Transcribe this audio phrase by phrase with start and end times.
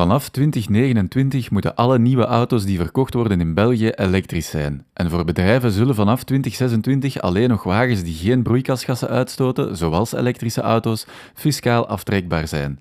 [0.00, 4.84] Vanaf 2029 moeten alle nieuwe auto's die verkocht worden in België elektrisch zijn.
[4.92, 10.60] En voor bedrijven zullen vanaf 2026 alleen nog wagens die geen broeikasgassen uitstoten, zoals elektrische
[10.60, 12.80] auto's, fiscaal aftrekbaar zijn.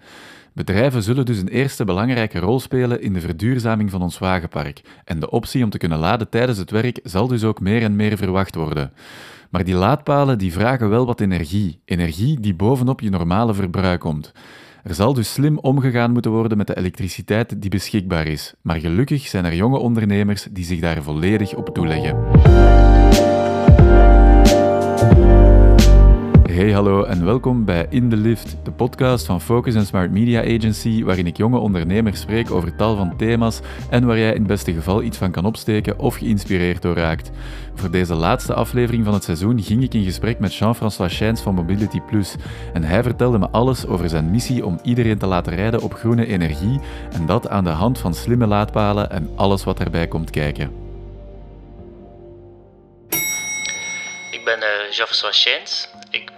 [0.54, 4.81] Bedrijven zullen dus een eerste belangrijke rol spelen in de verduurzaming van ons wagenpark.
[5.05, 7.95] En de optie om te kunnen laden tijdens het werk zal dus ook meer en
[7.95, 8.91] meer verwacht worden.
[9.49, 11.79] Maar die laadpalen die vragen wel wat energie.
[11.86, 14.31] Energie die bovenop je normale verbruik komt.
[14.84, 18.54] Er zal dus slim omgegaan moeten worden met de elektriciteit die beschikbaar is.
[18.61, 22.18] Maar gelukkig zijn er jonge ondernemers die zich daar volledig op toeleggen.
[26.59, 31.04] Hey hallo en welkom bij In the Lift, de podcast van Focus Smart Media Agency,
[31.04, 34.73] waarin ik jonge ondernemers spreek over tal van thema's en waar jij in het beste
[34.73, 37.31] geval iets van kan opsteken of geïnspireerd door raakt.
[37.75, 41.55] Voor deze laatste aflevering van het seizoen ging ik in gesprek met Jean-François Schijns van
[41.55, 42.35] Mobility Plus
[42.73, 46.27] en hij vertelde me alles over zijn missie om iedereen te laten rijden op groene
[46.27, 46.80] energie
[47.11, 50.71] en dat aan de hand van slimme laadpalen en alles wat erbij komt kijken.
[54.31, 55.89] Ik ben uh, Jean-François Schijns.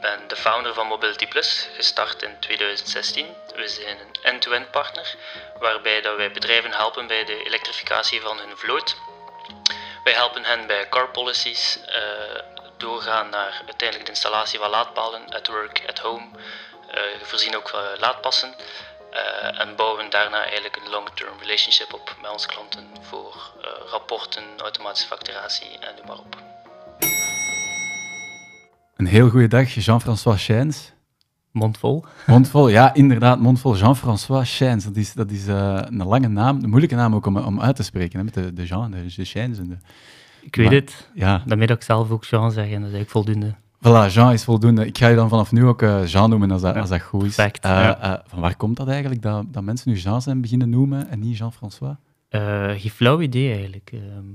[0.01, 3.35] Ben de founder van Mobility Plus, gestart in 2016.
[3.55, 5.15] We zijn een end-to-end partner,
[5.59, 8.95] waarbij dat wij bedrijven helpen bij de elektrificatie van hun vloot.
[10.03, 11.95] Wij helpen hen bij car policies, uh,
[12.77, 16.29] doorgaan naar uiteindelijk de installatie van laadpalen, at work, at home.
[16.95, 18.55] Uh, voorzien ook van laadpassen.
[19.13, 23.35] Uh, en bouwen daarna eigenlijk een long-term relationship op met onze klanten voor
[23.89, 26.50] rapporten, automatische facturatie en noem maar op.
[29.01, 30.93] Een heel goede dag, Jean-François Chijns.
[31.51, 32.03] Mondvol.
[32.27, 33.77] Mondvol, ja, inderdaad, mondvol.
[33.77, 37.37] Jean-François Chijns, dat is, dat is uh, een lange naam, een moeilijke naam ook om,
[37.37, 39.57] om uit te spreken, hè, met de, de Jean, de, de Chijns.
[39.57, 39.77] En de...
[40.41, 41.43] Ik weet maar, het, ja.
[41.45, 43.55] dat ik zelf ook Jean zeg, en dat is eigenlijk voldoende.
[43.77, 44.85] Voilà, Jean is voldoende.
[44.85, 47.23] Ik ga je dan vanaf nu ook uh, Jean noemen als dat, als dat goed
[47.23, 47.35] is.
[47.35, 47.65] Perfect.
[47.65, 48.23] Uh, ja.
[48.27, 51.37] van waar komt dat eigenlijk, dat, dat mensen nu Jean zijn beginnen noemen en niet
[51.37, 51.95] Jean-François?
[52.29, 53.91] geen flauw idee eigenlijk.
[53.93, 54.25] Ehm,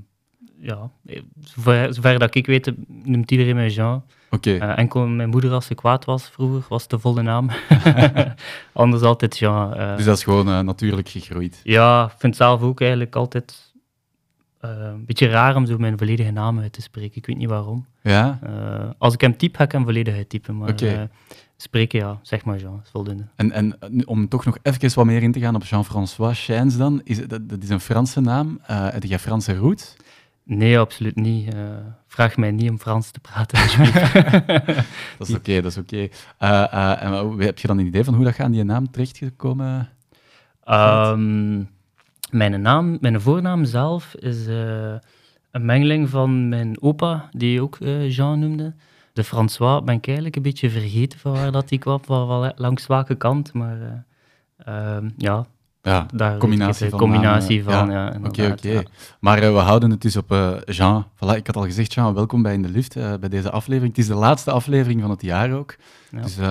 [0.59, 0.91] ja,
[1.41, 4.03] zover, zover, dat ik weet, noemt iedereen mij Jean.
[4.37, 4.57] Okay.
[4.57, 7.51] Uh, enkel mijn moeder, als ze kwaad was vroeger, was de volle naam.
[8.73, 9.81] Anders altijd Jean.
[9.81, 11.61] Uh, dus dat is gewoon uh, natuurlijk gegroeid?
[11.65, 13.75] Ja, ik vind het zelf ook eigenlijk altijd
[14.61, 17.17] een beetje raar om zo mijn volledige naam uit te spreken.
[17.17, 17.87] Ik weet niet waarom.
[18.03, 18.39] Ja?
[18.99, 20.57] als ik hem typ, ga ik hem volledig uittypen.
[20.59, 21.09] Maar okay.
[21.57, 23.25] spreken, ja, zeg maar Jean, is voldoende.
[23.37, 27.01] En, en om toch nog even wat meer in te gaan op Jean-François Chijns dan,
[27.05, 28.59] is, dat, dat is een Franse naam.
[28.63, 29.97] heb je Franse roots?
[30.43, 31.55] Nee, absoluut niet.
[32.17, 33.59] Vraag mij niet om Frans te praten.
[35.19, 36.09] dat is oké, dat is oké.
[36.39, 36.71] Okay.
[36.73, 39.89] Uh, uh, heb je dan een idee van hoe dat aan die naam terechtgekomen?
[40.69, 41.69] Um,
[42.31, 47.77] mijn, naam, mijn voornaam zelf is een mengeling van mijn opa, die ook
[48.09, 48.75] Jean noemde.
[49.13, 52.87] De François ben ik eigenlijk een beetje vergeten van waar dat die kwam, van, langs
[52.87, 53.53] welke kant.
[53.53, 54.05] Maar
[54.57, 55.47] ehm, ja,
[55.87, 56.99] ja, daar combinatie van.
[56.99, 58.19] Combinatie van, ja.
[58.25, 58.69] Oké, oké.
[58.69, 58.83] Ja.
[59.21, 61.07] Maar uh, we houden het dus op uh, Jean.
[61.15, 63.97] Voilà, ik had al gezegd, Jean, welkom bij In de Lift, uh, bij deze aflevering.
[63.97, 65.77] Het is de laatste aflevering van het jaar ook.
[66.11, 66.45] Dus ik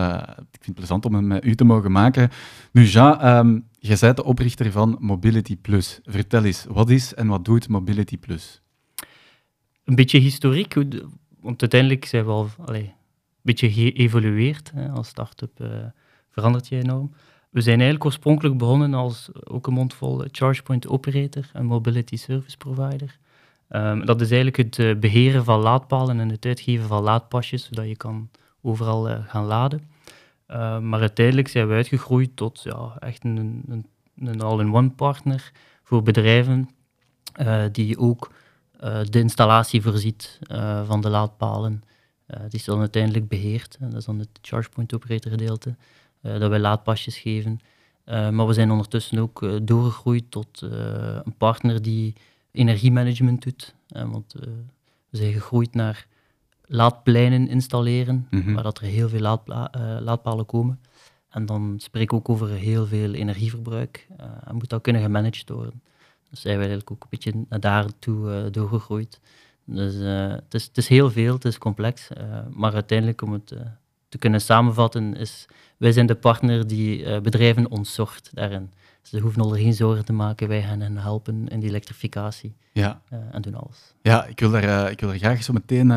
[0.51, 2.29] vind het plezant om hem met u te mogen maken.
[2.71, 5.99] Nu, Jean, um, jij bent de oprichter van Mobility Plus.
[6.03, 8.61] Vertel eens, wat is en wat doet Mobility Plus?
[9.83, 10.73] Een beetje historiek,
[11.41, 12.93] want uiteindelijk zijn we al allee, een
[13.41, 14.71] beetje geëvolueerd.
[14.93, 15.51] Als start-up
[16.31, 17.11] verandert je enorm.
[17.55, 23.17] We zijn eigenlijk oorspronkelijk begonnen als ook een mondvol ChargePoint operator en mobility service provider.
[23.69, 27.87] Um, dat is eigenlijk het uh, beheren van laadpalen en het uitgeven van laadpasjes, zodat
[27.87, 28.29] je kan
[28.61, 29.89] overal uh, gaan laden.
[30.47, 33.85] Uh, maar uiteindelijk zijn we uitgegroeid tot ja, echt een, een,
[34.17, 35.51] een all-in-one partner
[35.83, 36.69] voor bedrijven
[37.33, 38.31] eh, die ook
[39.09, 40.39] de installatie voorziet
[40.85, 41.83] van de laadpalen.
[42.27, 43.77] die is dan uiteindelijk beheerd.
[43.79, 45.75] dat is dan het ChargePoint operator gedeelte.
[46.25, 47.59] Eh, dat wij laadpasjes geven.
[48.03, 52.13] Eh, maar we zijn ondertussen ook eh, doorgegroeid tot een partner die
[52.51, 53.75] energiemanagement doet.
[53.87, 54.33] want
[55.09, 56.07] we zijn gegroeid naar
[56.65, 59.71] laadpleinen installeren, mm waar dat er heel veel laadpla
[60.01, 60.79] laadpalen komen.
[61.29, 64.07] En dan spreek ik ook over heel veel energieverbruik.
[64.19, 65.81] Uh, en moet dat kunnen gemanaged worden.
[66.29, 69.19] Dus zijn we eigenlijk ook een beetje naar daartoe uh, doorgegroeid.
[69.63, 72.09] Dus uh, het, is, het, is, heel veel, het is complex.
[72.49, 73.55] maar uiteindelijk, om het
[74.09, 75.45] te kunnen samenvatten, is
[75.77, 78.71] wij zijn de partner die uh, bedrijven ontzorgt daarin.
[79.01, 83.01] Ze hoeven er geen zorgen te maken, wij gaan hen helpen in die elektrificatie ja.
[83.13, 83.93] Uh, en doen alles.
[84.01, 85.87] Ja, ik wil daar, uh, ik wil er graag zo meteen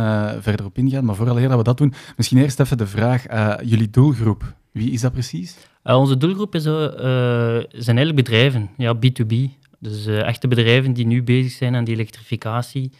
[0.43, 3.23] verder op ingaan, maar vooral eer dat we dat doen, misschien eerst even de vraag,
[3.65, 5.57] jullie doelgroep, wie is dat precies?
[5.83, 9.35] onze doelgroep is, zijn eigenlijk bedrijven, ja, B2B.
[9.79, 12.93] Dus echte bedrijven die nu bezig zijn aan die elektrificatie,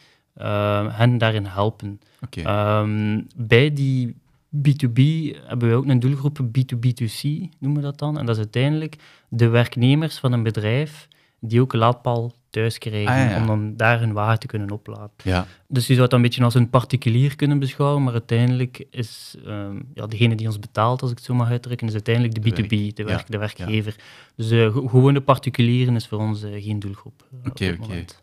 [0.89, 2.01] hen daarin helpen.
[2.21, 2.81] Okay.
[2.81, 4.17] Um, bij die
[4.57, 5.01] B2B
[5.47, 7.23] hebben we ook een doelgroep B2B2C,
[7.59, 8.19] noemen we dat dan.
[8.19, 8.97] En dat is uiteindelijk
[9.29, 11.09] de werknemers van een bedrijf
[11.41, 13.41] die ook een laadpaal thuis krijgen, Ah, ja, ja.
[13.41, 15.11] om dan daar hun wagen te kunnen opladen.
[15.25, 19.37] Ja, Dus je zou het een beetje als een particulier kunnen beschouwen, maar uiteindelijk is
[19.47, 22.41] ehm, ja, degene die ons betaalt, als ik het zo mag uitdrukken, is uiteindelijk de
[22.41, 23.97] De B2B, werk- de, werk, de werkgever.
[24.37, 27.25] Dus ge- gewone particulieren is voor ons eh, geen doelgroep.
[27.43, 28.23] eh, Oké, dit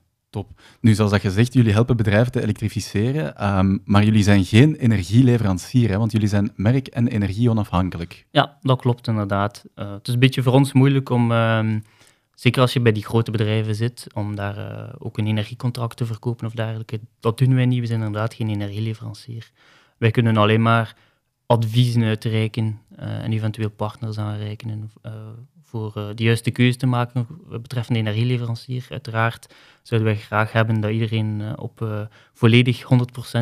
[0.82, 4.76] Nu, zoals dat je zegt, jullie helpen bedrijven te elektrificeren, ehm, maar jullie zijn geen
[4.76, 8.26] energieleverancier, hè, want jullie zijn merk- en energie-onafhankelijk.
[8.32, 9.66] Ja, dat klopt inderdaad.
[9.76, 11.80] Eh, het is een beetje voor ons moeilijk om, ehm,
[12.34, 16.06] zeker als je bij die grote bedrijven zit, om daar eh, ook een energiecontract te
[16.06, 17.00] verkopen of dergelijke.
[17.20, 19.52] Dat doen wij niet, we zijn inderdaad geen energieleverancier.
[19.98, 20.96] Wij kunnen alleen maar
[21.46, 25.12] adviezen uitreiken eh, en eventueel partners aanreiken eh,
[25.76, 28.86] voor eh, de juiste keuze te maken betreffende energieleverancier.
[28.90, 32.02] Uiteraard zouden wij graag hebben dat iedereen eh, op eh,
[32.34, 32.86] volledig 100%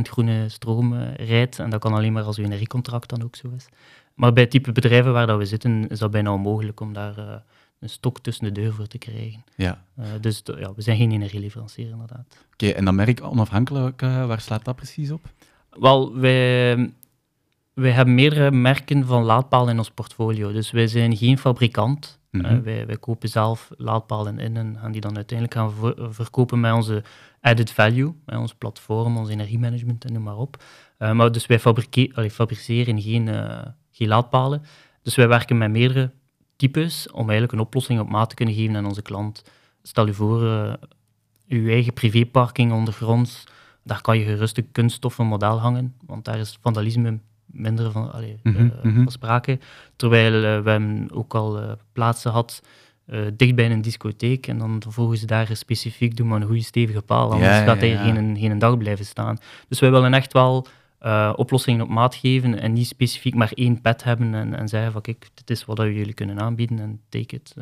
[0.02, 1.60] groene stroom rijdt.
[1.60, 3.68] En dat kan alleen maar als uw energiecontract dan ook zo is.
[4.14, 7.44] Maar bij het type bedrijven waar dat we zitten, is dat bijna onmogelijk om daar
[7.80, 9.44] een stok tussen de deur voor te krijgen.
[9.56, 9.84] Ja.
[10.22, 12.38] Dus ja, we zijn geen energieleverancier inderdaad.
[12.54, 15.22] Oké, en dan merk onafhankelijk, waar slaat dat precies op?
[15.70, 16.76] Wel, wij,
[17.74, 20.52] wij hebben meerdere merken van laadpalen in ons portfolio.
[20.52, 22.20] Dus wij zijn geen fabrikant.
[22.34, 22.46] Mhm.
[22.46, 26.60] Eh, wij, wij kopen zelf laadpalen in en gaan die dan uiteindelijk gaan ver- verkopen
[26.60, 27.04] met onze
[27.42, 30.64] added value, met ons platform, ons energiemanagement en noem maar op.
[30.98, 31.60] Eh, maar dus wij
[32.14, 34.62] allee, fabriceren geen, eh, geen laadpalen.
[35.02, 36.12] Dus wij werken met meerdere
[36.56, 39.44] types om eigenlijk een oplossing op maat te kunnen geven aan onze klant.
[39.82, 40.42] Stel je voor,
[41.48, 43.44] uw eigen privéparking ondergronds,
[43.84, 47.20] daar kan je gerust een kunststoffen model hangen, want daar is vandalisme
[47.54, 49.04] minder van, allee, Mhm, eh, mhm.
[49.04, 49.60] van sprake.
[49.96, 52.32] Terwijl eh, we ook al eh, plaatsen
[53.06, 57.02] eh, dicht bij een discotheek en dan vervolgens daar specifiek doen we een goede stevige
[57.02, 58.04] paal, anders Ja, ja, gaat hij ja.
[58.04, 59.38] geen, geen dag blijven staan.
[59.68, 60.68] Dus wij willen echt wel
[61.36, 65.02] oplossingen op maat geven en niet specifiek maar één pad hebben en, en zeggen van
[65.02, 67.54] kijk, dit is wat we jullie kunnen aanbieden en take it.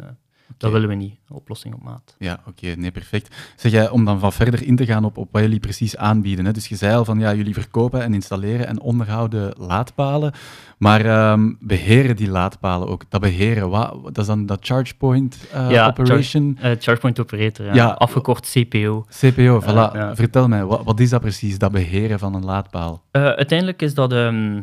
[0.58, 2.16] Dat willen we niet, een oplossing op maat.
[2.18, 3.36] Ja, oké, nee, perfect.
[3.56, 6.46] Zeg jij, om dan van verder in te gaan op, op wat jullie precies aanbieden.
[6.46, 6.52] Hè?
[6.52, 10.32] Dus je zei al van, ja, jullie verkopen en installeren en onderhouden laadpalen,
[10.78, 13.04] maar ehm, beheren die laadpalen ook.
[13.10, 17.66] Dat beheren, wat, dat is dan dat charge point eh, Ja, operation, Eh, ChargePoint Operator,
[17.66, 17.74] ja.
[17.74, 17.88] Ja.
[17.88, 19.06] afgekort CPO.
[19.20, 19.94] CPO, voilà.
[19.94, 20.16] ja.
[20.16, 23.04] Vertel mij, wat, wat is dat precies, dat beheren van een laadpaal?
[23.12, 24.62] Eh, uiteindelijk is dat ehm,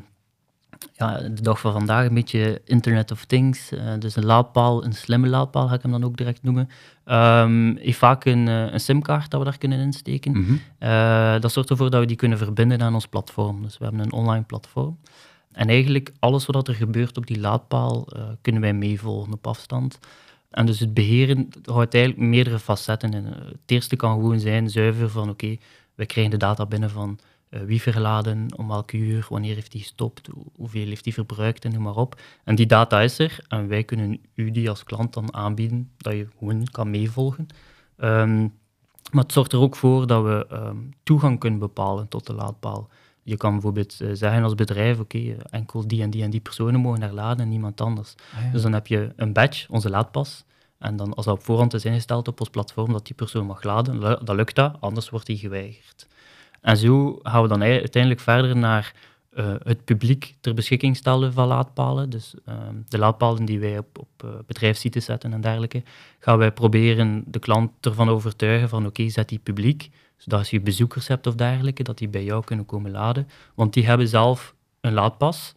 [0.92, 3.72] ja, de dag van vandaag een beetje Internet of Things.
[3.72, 6.68] eh, dus een laadpaal, een slimme laadpaal ga ik hem dan ook direct noemen.
[7.04, 10.32] Ehm heeft vaak een, eh, een simkaart dat we daar kunnen insteken.
[10.32, 10.54] Mhm.
[10.78, 13.62] Eh, dat zorgt ervoor dat we die kunnen verbinden aan ons platform.
[13.62, 14.98] Dus we hebben een online platform.
[15.52, 18.08] En eigenlijk alles wat er gebeurt op die laadpaal
[18.40, 19.98] kunnen wij meevolgen op afstand.
[20.50, 23.24] En dus het beheren houdt eigenlijk meerdere facetten in.
[23.24, 25.56] Het eerste kan gewoon zijn zuiver van oké,
[25.94, 30.26] we krijgen de data binnen van wie verladen, om welk uur, wanneer heeft hij gestopt,
[30.26, 32.20] hoe- hoeveel heeft hij verbruikt en noem maar op.
[32.44, 36.12] En die data is er en wij kunnen u die als klant dan aanbieden, dat
[36.12, 37.46] je gewoon kan meevolgen.
[37.96, 38.40] Ehm,
[39.12, 42.88] maar het zorgt er ook voor dat we ehm, toegang kunnen bepalen tot de laadpaal.
[43.22, 46.40] Je kan bijvoorbeeld eh, zeggen als bedrijf, oké, eh, enkel die en die en die
[46.40, 48.14] personen mogen daar laden en niemand anders.
[48.36, 48.50] Ah, ja.
[48.50, 50.44] Dus dan heb je een badge, onze laadpas.
[50.78, 53.62] En dan als dat op voorhand is ingesteld op ons platform dat die persoon mag
[53.62, 56.06] laden, dan lukt dat, anders wordt die geweigerd.
[56.60, 58.94] En zo gaan we dan ei- uiteindelijk verder naar
[59.30, 62.10] eh, het publiek ter beschikking stellen van laadpalen.
[62.10, 65.82] Dus ehm, de laadpalen die wij op, op eh, bedrijfssites zetten en dergelijke,
[66.18, 70.60] gaan wij proberen de klant ervan overtuigen van oké, zet die publiek, zodat als je
[70.60, 73.28] bezoekers hebt of dergelijke, dat die bij jou kunnen komen laden.
[73.54, 75.54] Want die hebben zelf een laadpas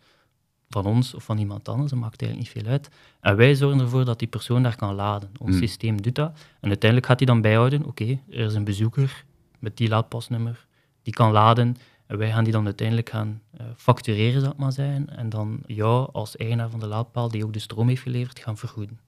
[0.70, 2.90] van ons of van iemand anders, dat maakt eigenlijk niet veel uit.
[3.22, 5.30] En wij zorgen ervoor dat die persoon daar kan laden.
[5.40, 5.60] Ons Hmm.
[5.60, 6.32] systeem doet dat.
[6.60, 9.24] En uiteindelijk gaat hij dan bijhouden, oké, er is een bezoeker
[9.60, 10.66] met die laadpasnummer,
[11.04, 11.78] die kan laden.
[12.08, 15.18] En wij gaan die dan uiteindelijk gaan eh, factureren, zal ik maar zeggen.
[15.18, 18.58] En dan jou als eigenaar van de laadpaal, die ook de stroom heeft geleverd, gaan
[18.58, 19.00] vergoeden.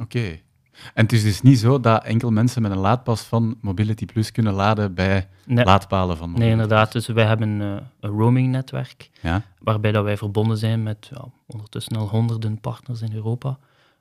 [0.00, 0.38] Oké.
[0.94, 4.32] En het is dus niet zo dat enkel mensen met een laadpas van Mobility Plus
[4.32, 6.92] kunnen laden bij Nee, laadpalen van Mobility nee inderdaad.
[6.92, 9.10] Dus wij hebben eh, een roaming-netwerk.
[9.20, 9.42] Ja.
[9.58, 13.58] waarbij dat wij verbonden zijn met ja, ondertussen al honderden partners in Europa.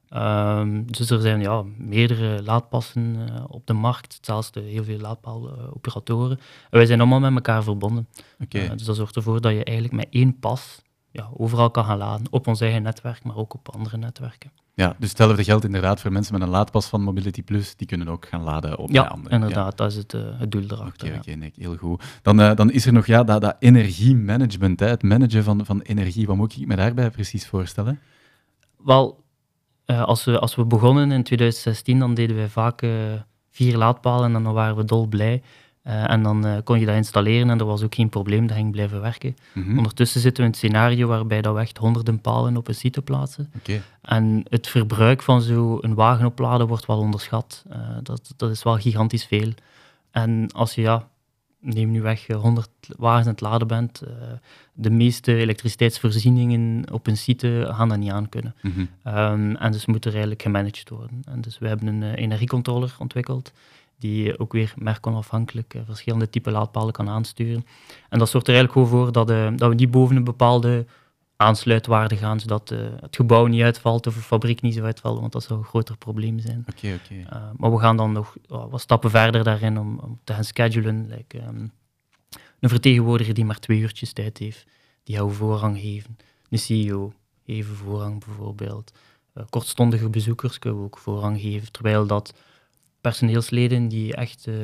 [0.09, 4.99] Ehm, dus er zijn ja, meerdere laadpassen eh, op de markt, zelfs de heel veel
[4.99, 6.37] laadpaaloperatoren.
[6.37, 8.07] En wij zijn allemaal met elkaar verbonden.
[8.49, 11.97] Eh, dus dat zorgt ervoor dat je eigenlijk met één pas ja, overal kan gaan
[11.97, 12.27] laden.
[12.29, 14.51] Op ons eigen netwerk, maar ook op andere netwerken.
[14.73, 18.07] Ja, dus hetzelfde geldt inderdaad voor mensen met een laadpas van Mobility Plus, die kunnen
[18.07, 19.31] ook gaan laden op Ja, anderen.
[19.31, 21.15] inderdaad, dat is het, eh, het doel erachter.
[21.15, 21.37] oké, ja.
[21.37, 22.03] nee, heel goed.
[22.21, 26.27] Dan, dan is er nog ja, dat, dat energiemanagement, hè, het managen van, van energie.
[26.27, 27.99] Wat moet ik me daarbij precies voorstellen?
[28.77, 29.23] Wel,
[29.89, 32.91] eh, als, we, als we begonnen in 2016, dan deden wij vaak eh,
[33.51, 35.41] vier laadpalen en dan waren we dolblij.
[35.81, 38.71] Eh, en dan kon je dat installeren en er was ook geen probleem, dat ging
[38.71, 39.35] blijven werken.
[39.53, 39.77] Mhm.
[39.77, 43.01] Ondertussen zitten we in een scenario waarbij dat we echt honderden palen op een site
[43.01, 43.51] plaatsen.
[43.57, 43.81] Oké.
[44.01, 47.65] En het verbruik van zo'n wagen opladen wordt wel onderschat.
[48.03, 49.51] Dat, dat is wel gigantisch veel.
[50.11, 51.07] En als je, ja,
[51.59, 54.11] neem nu weg, eh, 100 wagens aan het laden bent, eh,
[54.73, 58.55] de meeste elektriciteitsvoorzieningen op een site gaan dat niet aan kunnen.
[58.61, 58.85] Mhm.
[59.03, 61.21] Ehm, en dus moet er eigenlijk gemanaged worden.
[61.27, 63.51] En dus we hebben een eh, energiecontroller ontwikkeld,
[63.97, 67.65] die ook weer merkonafhankelijk eh, verschillende typen laadpalen kan aansturen.
[68.09, 70.85] En dat zorgt er eigenlijk gewoon voor dat, dat we niet boven een bepaalde
[71.41, 75.31] aansluitwaarde gaan, zodat eh, het gebouw niet uitvalt of de fabriek niet zo uitvalt, want
[75.31, 76.65] dat zou een groter probleem zijn.
[76.69, 77.13] Oké, oké.
[77.13, 80.43] Uh, maar we gaan dan nog uh, wat stappen verder daarin om, om te gaan
[80.43, 81.07] schedulen.
[81.07, 81.71] Like, um,
[82.59, 84.65] een vertegenwoordiger die maar twee uurtjes tijd heeft,
[85.03, 86.17] die gaan we voorrang geven.
[86.49, 87.13] Een CEO
[87.45, 88.91] even voorrang bijvoorbeeld.
[89.35, 92.33] Uh, kortstondige bezoekers kunnen we ook voorrang geven, terwijl dat
[93.01, 94.55] personeelsleden die echt uh,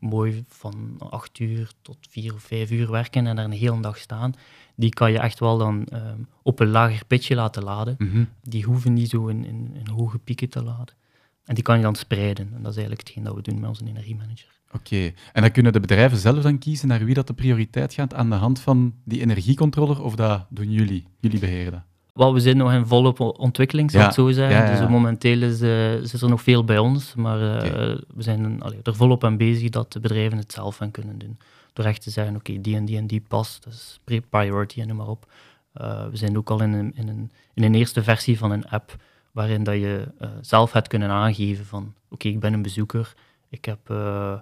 [0.00, 3.98] mooi van 8 uur tot 4 of 5 uur werken en daar een hele dag
[3.98, 4.32] staan,
[4.74, 7.94] die kan je echt wel dan um, op een lager pitje laten laden.
[7.98, 8.24] Mhm.
[8.42, 10.94] Die hoeven niet zo in, in, in, hoge pieken te laden.
[11.44, 12.46] En die kan je dan spreiden.
[12.54, 14.52] En dat is eigenlijk hetgeen dat we doen met onze energiemanager.
[14.72, 18.14] Oké, en dan kunnen de bedrijven zelf dan kiezen naar wie dat de prioriteit gaat
[18.14, 21.06] aan de hand van die energiecontroller, of dat doen jullie?
[21.20, 21.82] Jullie beheren dat?
[22.14, 24.56] Wel, we zijn nog in volle ontwikkeling, zou Ja, ik zo zeggen.
[24.56, 24.80] ja, ja, ja.
[24.80, 28.00] Dus momenteel is, uh, er nog veel bij ons, maar uh, Oké.
[28.14, 31.38] we zijn allee, er volop aan bezig dat de bedrijven het zelf aan kunnen doen.
[31.72, 34.86] Door echt te zeggen, oké, die en die en die past, dat is priority en
[34.88, 35.26] noem maar op.
[35.80, 38.68] Uh, we zijn ook al in een, in, een, in een eerste versie van een
[38.68, 38.96] app
[39.32, 40.08] waarin dat je
[40.40, 43.14] zelf hebt kunnen aangeven van oké, ik ben een bezoeker,
[43.48, 44.38] ik heb uh,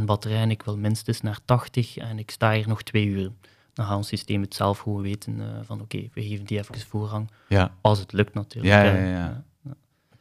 [0.00, 3.30] 60% batterij en ik wil minstens naar 80 en ik sta hier nog twee uur.
[3.78, 6.78] Dan gaat ons systeem het zelf gewoon weten uh, van oké, we geven die even
[6.80, 7.30] voorrang.
[7.48, 7.70] Ja.
[7.80, 8.74] Als het lukt natuurlijk.
[8.74, 9.08] Ja, ja, ja.
[9.08, 9.44] ja.
[9.64, 9.76] Oké.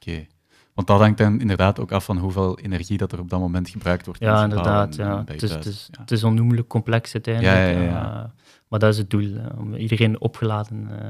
[0.10, 0.28] Okay.
[0.74, 3.70] Want dat hangt dan inderdaad ook af van hoeveel energie dat er op dat moment
[3.70, 4.20] gebruikt wordt.
[4.20, 4.98] Ja, inderdaad.
[4.98, 5.24] En, ja.
[5.26, 6.02] Het, is, het, is, ja.
[6.02, 7.56] het is onnoemelijk complex uiteindelijk.
[7.56, 8.24] Ja, ja, ja.
[8.24, 8.30] Uh,
[8.68, 11.08] maar dat is het doel, om iedereen opgeladen uh,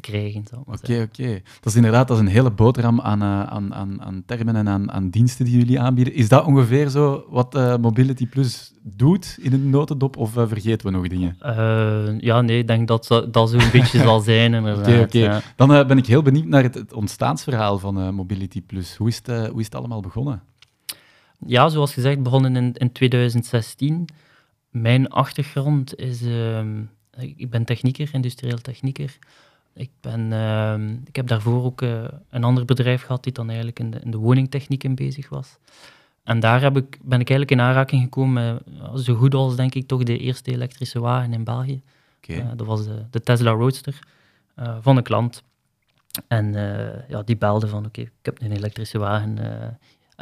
[0.00, 0.44] te krijgen.
[0.64, 1.08] Oké, oké.
[1.22, 1.42] Okay.
[1.60, 4.68] Dat is inderdaad dat is een hele boterham aan, uh, aan, aan, aan termen en
[4.68, 6.14] aan, aan, diensten die jullie aanbieden.
[6.14, 10.86] Is dat ongeveer zo wat uh, Mobility Plus doet in een notendop of uh, vergeten
[10.86, 11.36] we nog dingen?
[12.20, 14.58] ja, nee, ik denk dat dat zo'n beetje zal zijn.
[14.58, 15.00] Oké, oké.
[15.00, 15.40] Okay, ja.
[15.56, 18.96] Dan ben ik heel benieuwd naar het, het ontstaansverhaal van Mobility Plus.
[18.96, 20.42] Hoe is, het, hoe is het allemaal begonnen?
[21.46, 24.08] Ja, zoals gezegd, begonnen in, in 2016.
[24.70, 26.22] Mijn achtergrond is...
[26.22, 26.82] Ehm,
[27.36, 29.18] ik ben technieker, industrieel technieker.
[29.78, 33.78] Ik, ben, uh, ik heb daarvoor ook uh, een ander bedrijf gehad die dan eigenlijk
[33.78, 35.58] in de, in de woningtechniek in bezig was.
[36.24, 39.74] En daar heb ik, ben ik eigenlijk in aanraking gekomen met zo goed als denk
[39.74, 41.82] ik toch de eerste elektrische wagen in België.
[42.22, 42.36] Okay.
[42.36, 43.98] Uh, dat was de, de, Tesla Roadster
[44.58, 45.42] uh, van een klant.
[46.28, 49.38] En uh, ja, die belde van oké, okay, ik heb een elektrische wagen,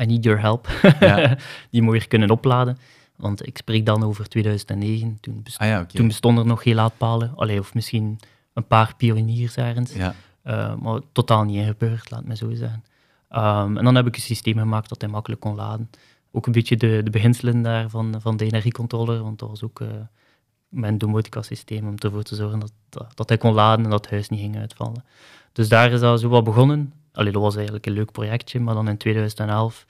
[0.01, 0.69] I need your help.
[1.01, 1.37] Ja.
[1.71, 2.79] die moet weer kunnen opladen.
[3.17, 5.87] Want ik spreek dan over 2009, toen, best ah, ja, okay.
[5.87, 7.37] toen bestonden er nog geen laadpalen.
[7.37, 8.19] Allee, of misschien
[8.57, 9.93] een paar pioniers ergens.
[9.93, 10.15] Ja.
[10.45, 12.85] Uh, maar totaal niet ingebeurd, laat me zo zeggen.
[13.31, 15.91] Um, en dan heb ik een systeem gemaakt dat hij makkelijk kon laden.
[16.33, 19.81] Ook een beetje de, de beginselen daar van, van de energiecontroller, want dat was ook
[19.81, 19.89] uh,
[20.69, 24.11] mijn domotica-systeem om ervoor te zorgen dat, dat, dat, hij kon laden en dat het
[24.11, 25.05] huis niet ging uitvallen.
[25.53, 26.93] Dus daar is dat zo wat begonnen.
[27.13, 29.87] Allee, dat was eigenlijk een leuk projectje, maar dan in 2011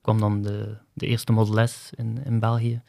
[0.00, 2.82] kwam dan de, de eerste Model S in, in België.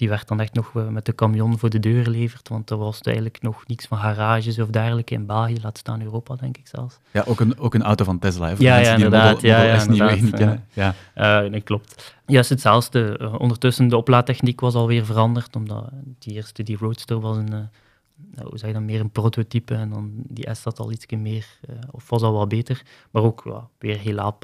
[0.00, 3.00] Die werd dan echt nog met de camion voor de deur geleverd, want er was
[3.00, 6.98] eigenlijk nog niets van garages of dergelijke in België, laat staan Europa, denk ik zelfs.
[7.10, 9.74] Ja, ook een, ook een auto van Tesla, hè, ja, ja, inderdaad, Model, ja, Model
[9.74, 10.66] ja, inderdaad, niet kennen.
[10.72, 10.94] Ja.
[11.16, 12.16] Uh, nee, klopt.
[12.26, 13.18] Juist hetzelfde.
[13.20, 18.44] Uh, ondertussen, de oplaadtechniek was alweer veranderd, omdat die eerste, die Roadster, was een, uh,
[18.44, 21.46] hoe zeg je dan, meer een prototype en dan die S had al iets meer,
[21.70, 24.36] uh, of was al wat beter, maar ook ja, weer heel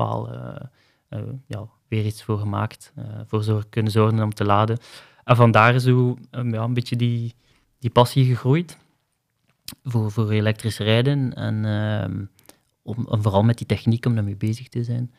[1.47, 2.93] ja, weer iets voor gemaakt,
[3.27, 4.79] voor zorg, kunnen zorgen om te laden.
[5.27, 7.35] En vandaar zo um, ja, een beetje die,
[7.79, 8.79] die passie gegroeid
[9.83, 12.27] voor, voor elektrisch rijden en, uh,
[12.83, 15.13] om, en vooral met die techniek om daarmee bezig te zijn.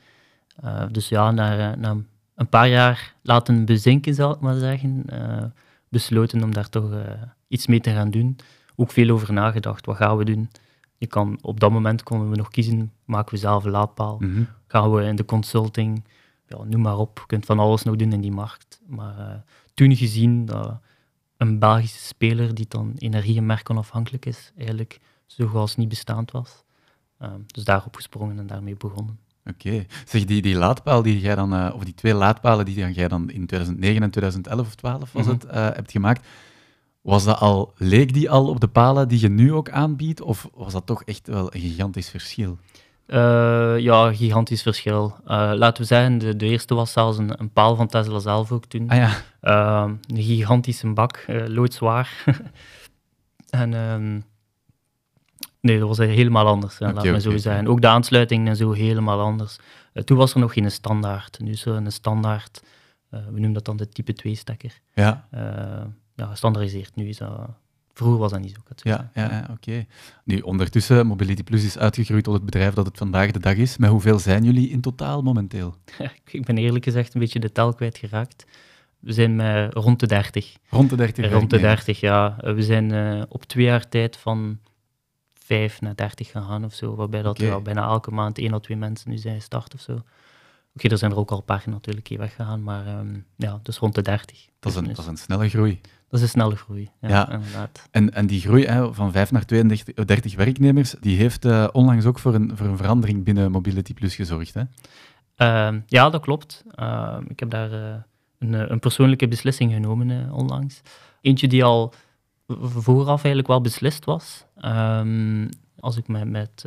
[0.63, 1.97] Uh, dus ja, na, na,
[2.35, 5.43] een paar jaar laten bezinken, zal ik maar zeggen, uh,
[5.89, 6.91] besloten om daar toch
[7.47, 8.35] iets mee te gaan doen.
[8.75, 10.49] Ook veel over nagedacht, wat gaan we doen?
[10.97, 14.17] Je kan, op dat moment konden we nog kiezen, maken we zelf een laadpaal?
[14.19, 14.47] Mm -hmm.
[14.67, 16.03] Gaan we in de consulting?
[16.47, 18.81] Ja, noem maar op, je kunt van alles nog doen in die markt.
[18.85, 19.43] Maar
[19.77, 20.79] toen gezien dat
[21.37, 26.31] een Belgische speler die dan energie- en merkonafhankelijk is, eigenlijk zo goed als niet bestaand
[26.31, 26.63] was.
[27.21, 29.19] Uh, dus daarop gesprongen en daarmee begonnen.
[29.45, 29.67] Oké.
[29.67, 29.87] Okay.
[30.05, 33.29] Zeg, die, die laadpaal die jij dan, uh, of die twee laadpalen die jij dan
[33.29, 35.39] in 2009 en 2011 of 12 was mm -hmm.
[35.39, 36.27] het, uh, hebt gemaakt,
[37.01, 40.49] was dat al, leek die al op de palen die je nu ook aanbiedt, of
[40.53, 42.57] was dat toch echt wel een gigantisch verschil?
[43.07, 45.15] Uh, ja, gigantisch verschil.
[45.27, 48.51] Uh, laten we zeggen, de, de, eerste was zelfs een, een, paal van Tesla zelf
[48.51, 48.89] ook toen.
[48.89, 49.09] Ah, ja.
[49.41, 52.23] uh, een gigantische bak, loodzwaar.
[53.49, 54.23] en um,
[55.61, 57.67] nee, dat was helemaal anders, okay, laat me zo okay, zeggen.
[57.67, 59.57] Ook de aansluiting en zo helemaal anders.
[60.03, 61.39] toen was er nog geen standaard.
[61.39, 62.61] Nu is er een standaard,
[63.09, 64.81] we noemen dat dan de type 2-stekker.
[64.93, 65.27] Ja.
[66.15, 66.95] ja, gestandaardiseerd.
[66.95, 67.49] Nu is dat
[67.97, 68.89] Vroeger was dat niet zo.
[68.89, 69.85] Ja, ja, ja oké.
[70.23, 73.77] Nu, ondertussen, Mobility Plus is uitgegroeid tot het bedrijf dat het vandaag de dag is.
[73.77, 75.75] Met hoeveel zijn jullie in totaal momenteel?
[76.31, 78.45] ik ben eerlijk gezegd een beetje de tel kwijtgeraakt.
[78.99, 80.57] We zijn met rond de 30.
[80.69, 81.31] Rond de 30?
[81.31, 82.37] Rond de 30, ja.
[82.39, 84.59] We zijn uh, op twee jaar tijd van
[85.33, 86.95] 5 naar 30 gegaan of zo.
[86.95, 87.61] Waarbij dat okay.
[87.61, 90.01] bijna elke maand één of twee mensen nu zijn gestart of zo.
[90.77, 93.59] Oké, okay, er zijn er ook al een paar natuurlijk hier weggegaan, maar um, ja,
[93.63, 94.47] dus rond de 30.
[94.59, 95.81] Dat is, een, dat is een snelle groei.
[95.81, 97.31] Dat is een snelle groei, ja, ja.
[97.31, 97.87] inderdaad.
[97.91, 102.05] En, en die groei hè, van 5 naar 32 30 werknemers, die heeft uh, onlangs
[102.05, 104.61] ook voor een, voor een verandering binnen Mobility Plus gezorgd, hè?
[105.37, 106.63] Uh, ja, dat klopt.
[106.75, 107.95] Uh, ik heb daar uh,
[108.39, 110.81] een, een, persoonlijke beslissing genomen onlangs.
[111.21, 111.93] Eentje die al
[112.61, 114.45] vooraf eigenlijk wel beslist was.
[114.61, 116.65] Um, als ik met, met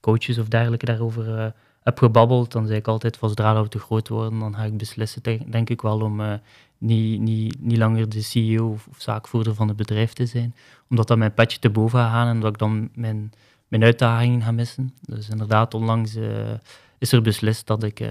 [0.00, 4.38] coaches of dergelijke daarover heb gebabbeld, dan zei ik altijd, zodra we te groot worden,
[4.38, 6.40] dan ga ik beslissen, denk ik wel, om
[6.82, 10.54] niet, niet, niet langer de CEO of, of, zaakvoerder van het bedrijf te zijn.
[10.88, 13.32] Omdat dat mijn petje te boven gaat gaan en dat ik dan mijn,
[13.68, 14.94] mijn uitdagingen ga missen.
[15.00, 16.50] Dus inderdaad, onlangs uh,
[16.98, 18.08] is er beslist dat ik uh,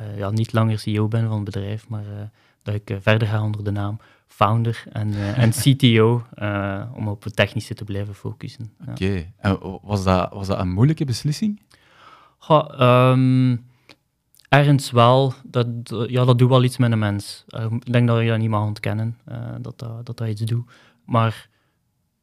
[0.00, 2.30] uh, ja, niet langer CEO ben van het bedrijf, maar
[2.62, 6.26] dat ik verder ga onder de naam founder en, en CTO,
[6.94, 8.72] om op het technische te blijven focussen.
[8.80, 9.32] Oké, okay.
[9.36, 11.60] en was dat, was dat een moeilijke beslissing?
[12.48, 13.64] Ja, um,
[14.48, 15.66] ergens wel, dat,
[16.06, 17.44] ja, dat doet wel iets met een mens.
[17.48, 20.40] Uh, ik denk dat je dat niet mag ontkennen, uh, dat, dat, dat dat iets
[20.40, 20.70] doet.
[21.04, 21.48] Maar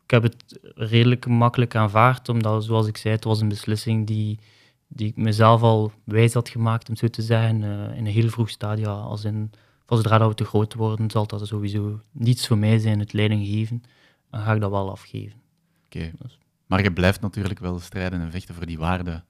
[0.03, 4.39] ik heb het redelijk makkelijk aanvaard, omdat, zoals ik zei, het was een beslissing die,
[4.87, 8.29] die ik mezelf al wijs had gemaakt, om zo te zeggen, uh, in een heel
[8.29, 8.87] vroeg stadium.
[8.87, 9.51] Als in,
[9.87, 13.45] zodra dat we te groot worden, zal dat sowieso niets voor mij zijn, het leiding
[13.45, 13.83] geven.
[14.29, 15.41] Dan ga ik dat wel afgeven.
[15.85, 16.13] Oké, okay.
[16.21, 16.37] dus.
[16.65, 19.25] maar je blijft natuurlijk wel strijden en vechten voor die waarden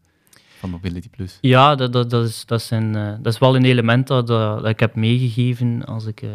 [0.62, 1.38] van Mobility Plus?
[1.42, 4.80] Ja, dat, dat, dat, is, dat, uh, dat is wel een element dat, dat, ik
[4.80, 6.32] heb meegegeven als ik, uh,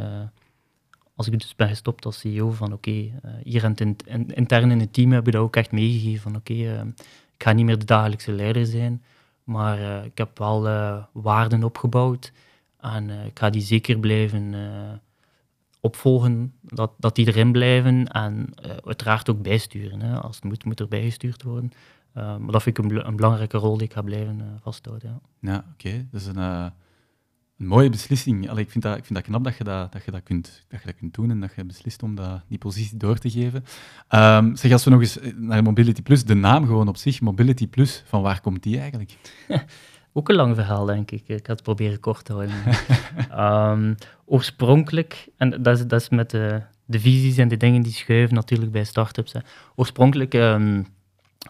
[1.14, 2.50] als ik dus ben gestopt als CEO.
[2.50, 3.10] Van oké,
[3.42, 6.20] hier in, in, intern in het team heb ik dat ook echt meegegeven.
[6.20, 6.52] Van oké,
[7.36, 9.02] ik ga niet meer de dagelijkse leider zijn,
[9.44, 10.62] maar ik heb wel
[11.12, 12.32] waarden opgebouwd.
[12.80, 14.54] En ik ga die zeker blijven
[15.80, 20.00] opvolgen, dat, dat die erin blijven en uiteraard ook bijsturen.
[20.00, 20.20] Hè.
[20.20, 21.72] Als het moet, moet er bijgestuurd worden.
[22.16, 25.08] Uh, maar dat vind ik een, een, belangrijke rol die ik ga blijven uh, vasthouden.
[25.08, 25.86] Ja, ja oké.
[25.86, 26.06] Okay.
[26.10, 26.66] Dat is een, uh,
[27.58, 28.50] een, mooie beslissing.
[28.50, 30.64] Allee, ik, vind dat, ik vind dat knap dat je dat, dat, je dat, kunt,
[30.68, 33.30] dat je dat kunt doen en dat je beslist om dat, die positie door te
[33.30, 33.64] geven.
[34.10, 37.68] Um, zeg, als we nog eens naar Mobility Plus, de naam gewoon op zich, Mobility
[37.68, 39.16] Plus, van waar komt die eigenlijk?
[40.12, 41.22] Ook een lang verhaal, denk ik.
[41.28, 42.54] Ik had het proberen kort te houden.
[43.78, 43.94] um,
[44.34, 48.34] oorspronkelijk, en dat is, dat is met de, de visies en de dingen die schuiven
[48.34, 49.32] natuurlijk bij start-ups.
[49.32, 49.40] Hè.
[49.74, 50.34] Oorspronkelijk...
[50.34, 50.86] Um,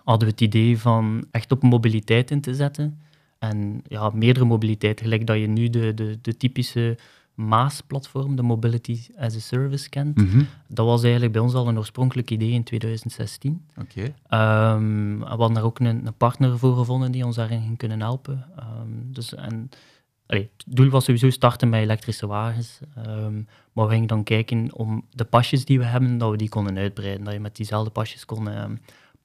[0.05, 3.01] hadden we het idee van echt op mobiliteit in te zetten.
[3.39, 6.99] En ja, meerdere mobiliteit, gelijk dat je nu de, de, de typische
[7.37, 10.17] MAAS-platform, de Mobility as a Service, kent.
[10.17, 10.43] Mhm.
[10.69, 13.63] Dat was eigenlijk bij ons al een oorspronkelijk idee in 2016.
[13.77, 14.13] Oké.
[14.29, 14.75] Okay.
[14.75, 18.01] Um, we hadden daar ook een, een, partner voor gevonden die ons daarin ging kunnen
[18.01, 18.45] helpen.
[18.59, 19.69] Um, dus, en,
[20.27, 22.81] allee, het doel was sowieso starten met elektrische wagens.
[23.07, 26.49] Um, maar we gingen dan kijken om de pasjes die we hebben, dat we die
[26.49, 27.25] konden uitbreiden.
[27.25, 28.49] Dat je met diezelfde pasjes kon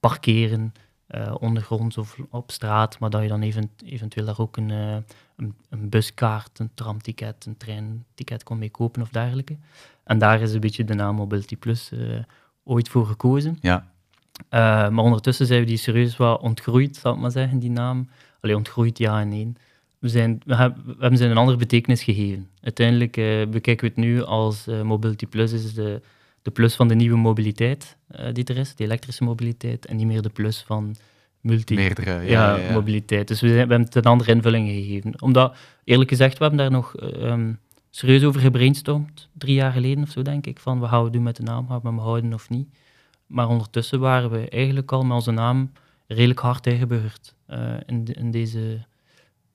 [0.01, 0.73] parkeren,
[1.15, 4.95] uh, ondergronds of op straat, maar dat je dan even, eventueel daar ook een, uh,
[5.35, 9.57] een, een, buskaart, een tramticket, een treinticket kon mee kopen of dergelijke.
[10.03, 12.19] En daar is een beetje de naam Mobility Plus uh,
[12.63, 13.57] ooit voor gekozen.
[13.61, 13.87] Ja.
[14.89, 18.09] maar ondertussen zijn we die serieus wel ontgroeid, zal ik maar zeggen, die naam.
[18.41, 19.53] Alleen ontgroeid, ja en nee.
[19.99, 22.49] We, zijn, we, hebben, we hebben ze een andere betekenis gegeven.
[22.61, 23.11] Uiteindelijk
[23.51, 26.01] bekijken we het nu als Mobility Plus is de
[26.41, 30.07] de plus van de nieuwe mobiliteit uh, die er is, de elektrische mobiliteit, en niet
[30.07, 30.95] meer de plus van
[31.41, 33.27] multi Meerdere, ja, ja, mobiliteit.
[33.27, 35.21] Dus we, zijn, we, hebben het een andere invulling gegeven.
[35.21, 40.09] Omdat, eerlijk gezegd, we hebben daar nog um, serieus over gebrainstormd, drie jaar geleden of
[40.09, 42.33] zo, denk ik, van we gaan we doen met de naam, gaan we hem houden
[42.33, 42.67] of niet.
[43.25, 45.71] Maar ondertussen waren we eigenlijk al met onze naam
[46.07, 48.85] redelijk hard ingeburgerd uh, in, de, in deze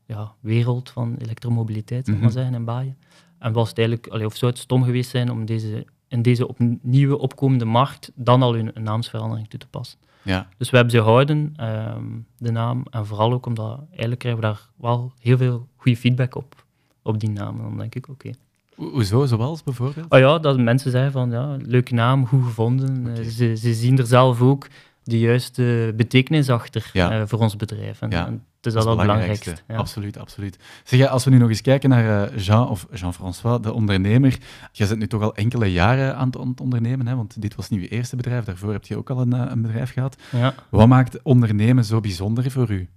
[0.07, 2.23] ja, wereld van elektromobiliteit, mm -hmm.
[2.23, 2.99] maar zeggen, in Baaien.
[3.39, 6.49] En was het eigenlijk, allee, of zou het stom geweest zijn om deze in deze
[6.49, 9.99] opnieuw opkomende markt dan al hun naamsverandering toe te passen.
[10.23, 10.49] Ja.
[10.57, 11.55] Dus we hebben ze gehouden,
[11.97, 15.99] um, de naam, en vooral ook omdat eigenlijk krijgen we daar wel heel veel goede
[15.99, 16.65] feedback op,
[17.03, 17.57] op die naam.
[17.57, 18.27] En dan denk ik, oké.
[18.29, 18.91] Okay.
[18.91, 20.07] Hoezo, zoals bijvoorbeeld?
[20.09, 23.01] Oh ja, dat mensen zeggen van, ja, leuke naam, goed gevonden.
[23.01, 23.19] Okay.
[23.19, 24.67] Uh, ze, ze zien er zelf ook
[25.03, 27.11] de juiste betekenis achter Ja.
[27.21, 28.01] eh, voor ons bedrijf.
[28.01, 29.57] En, Ja, en is Dat het het belangrijkste.
[29.69, 29.77] Ja.
[29.77, 30.59] Absoluut, absoluut.
[30.85, 34.39] Zeg, als we nu nog eens kijken naar eh, Jean of Jean-François, de ondernemer.
[34.73, 37.17] Jij bent nu toch al enkele jaren aan het, ondernemen, hè?
[37.17, 38.45] want dit was niet je eerste bedrijf.
[38.45, 40.17] Daarvoor heb je ook al een, eh, een bedrijf gehad.
[40.33, 40.55] Ja.
[40.71, 42.89] Wat maakt ondernemen zo bijzonder voor u?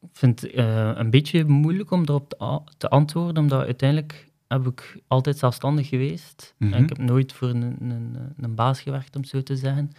[0.00, 2.28] Ik vind het eh, een beetje moeilijk om erop
[2.78, 6.54] te, antwoorden, omdat uiteindelijk heb ik altijd zelfstandig geweest.
[6.58, 6.72] Mhm.
[6.72, 9.90] En ik heb nooit voor een, een, een baas gewerkt, om zo te zeggen.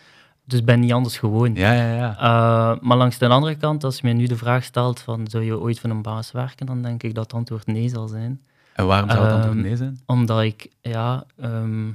[0.50, 1.56] Dus ik ben niet anders gewoon.
[1.56, 2.16] Ja, ja, ja.
[2.18, 5.44] Eh, maar langs de andere kant, als je mij nu de vraag stelt van zou
[5.44, 8.42] je ooit voor een baas werken, dan denk ik dat het antwoord nee zal zijn.
[8.74, 10.00] En waarom zou het antwoord Ehm, nee zijn?
[10.06, 11.92] Omdat ik ja, ehm,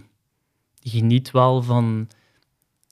[0.82, 2.08] geniet wel van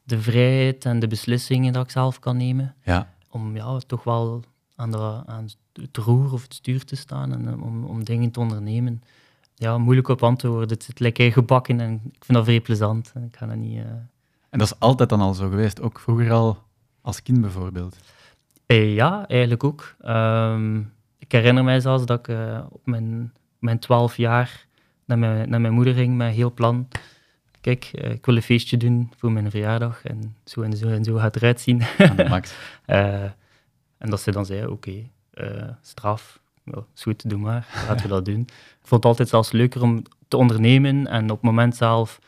[0.04, 2.74] de vrijheid en de beslissingen dat ik zelf kan nemen.
[2.84, 4.42] Ja, Om ja, toch wel
[4.76, 8.30] aan, de, aan het roer of het stuur te staan en eh, om, om dingen
[8.30, 9.02] te ondernemen.
[9.54, 10.68] Ja, moeilijk op antwoorden.
[10.68, 13.12] Het zit lekker gebakken en ik vind dat vrij plezant.
[13.26, 13.78] Ik ga dat niet...
[13.78, 13.84] eh,
[14.52, 16.62] en dat is altijd dan al zo geweest, ook vroeger al
[17.00, 17.96] als kind bijvoorbeeld.
[18.66, 19.94] Eh, ja, eigenlijk ook.
[20.00, 20.78] Ehm,
[21.18, 24.66] ik herinner mij zelfs dat ik eh, op mijn, mijn 12 jaar
[25.04, 26.88] naar mijn, naar mijn moeder ging met een heel plan.
[27.60, 31.04] Kijk, eh, ik wil een feestje doen voor mijn verjaardag en zo en zo en
[31.04, 31.82] zo gaat het eruit zien.
[32.28, 32.54] Max.
[34.02, 35.08] En dat ze dan zei, oké,
[35.80, 38.40] straf, ja, is goed, doe maar, laten we dat doen.
[38.40, 42.18] Ik vond het altijd zelfs leuker om te ondernemen en op het moment zelf,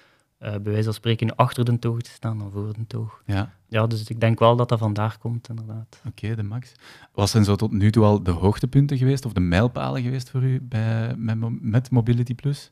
[0.51, 3.23] bij wijze van spreken, achter de toog te staan dan voor de toog.
[3.27, 6.03] Ja, Ja, dus ik denk wel dat dat vandaar komt, inderdaad.
[6.07, 6.73] oké, de max.
[7.13, 10.43] Wat zijn zo tot nu toe al de hoogtepunten geweest of de mijlpalen geweest voor
[10.43, 12.71] u bij, met, met Mobility Plus?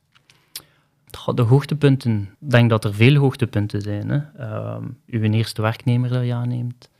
[1.35, 4.08] De hoogtepunten, ik denk dat er veel hoogtepunten zijn.
[4.08, 4.18] Hè.
[4.18, 6.90] Ehm, uw eerste werknemer dat je aanneemt,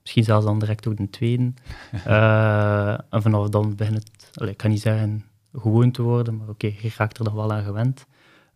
[0.00, 1.52] misschien zelfs dan direct ook de tweede.
[2.04, 6.66] Eh, en vanaf dan begint het, ik kan niet zeggen gewoon te worden, maar oké,
[6.66, 8.06] je raakt er nog wel aan gewend.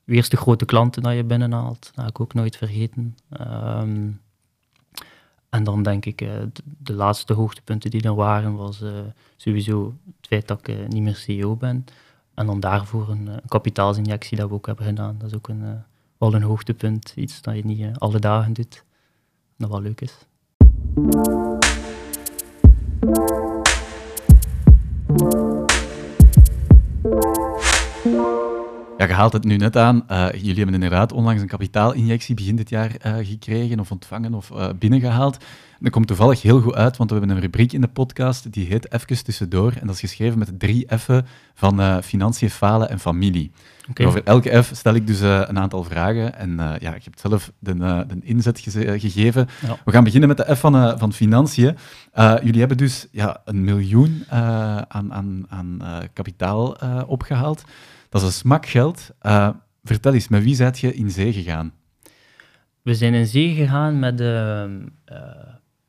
[0.06, 3.16] Uw eerste grote klanten dat je binnenhaalt, dat ga ik ook nooit vergeten.
[3.28, 4.10] Ehm,
[5.48, 8.92] en dan denk ik, eh, de, de laatste hoogtepunten die er waren, was eh,
[9.36, 11.84] sowieso het feit dat ik eh, niet meer CEO ben.
[12.34, 15.16] En dan daarvoor een, een kapitaalsinjectie dat we ook hebben gedaan.
[15.18, 15.82] Dat is ook een,
[16.18, 17.12] wel een hoogtepunt.
[17.16, 18.84] Iets dat je niet alle dagen doet.
[19.56, 20.26] Dat wel leuk is.
[29.04, 30.08] Ja, je haalt het nu net aan.
[30.08, 34.50] Eh, jullie hebben inderdaad onlangs een kapitaalinjectie begin dit jaar eh, gekregen of ontvangen of
[34.50, 35.44] eh, binnengehaald.
[35.80, 38.66] Dat komt toevallig heel goed uit, want we hebben een rubriek in de podcast die
[38.66, 39.72] heet Even tussendoor.
[39.72, 43.52] En dat is geschreven met de drie F'en van financiën, falen en familie.
[44.04, 46.38] Over elke F stel ik dus een aantal vragen.
[46.38, 49.48] En ja, ik heb zelf de, de inzet gegeven.
[49.66, 49.76] Ja.
[49.84, 51.76] We gaan beginnen met de F van, van financiën.
[52.42, 54.24] Jullie hebben dus ja, een miljoen
[54.88, 55.78] aan, aan, aan
[56.12, 57.64] kapitaal eh, opgehaald.
[58.14, 59.10] Dat is een smak geld.
[59.18, 59.48] Eh,
[59.84, 61.72] vertel eens, met wie zijt je in zee gegaan?
[62.82, 65.18] We zijn in zee gegaan met ehm, eh,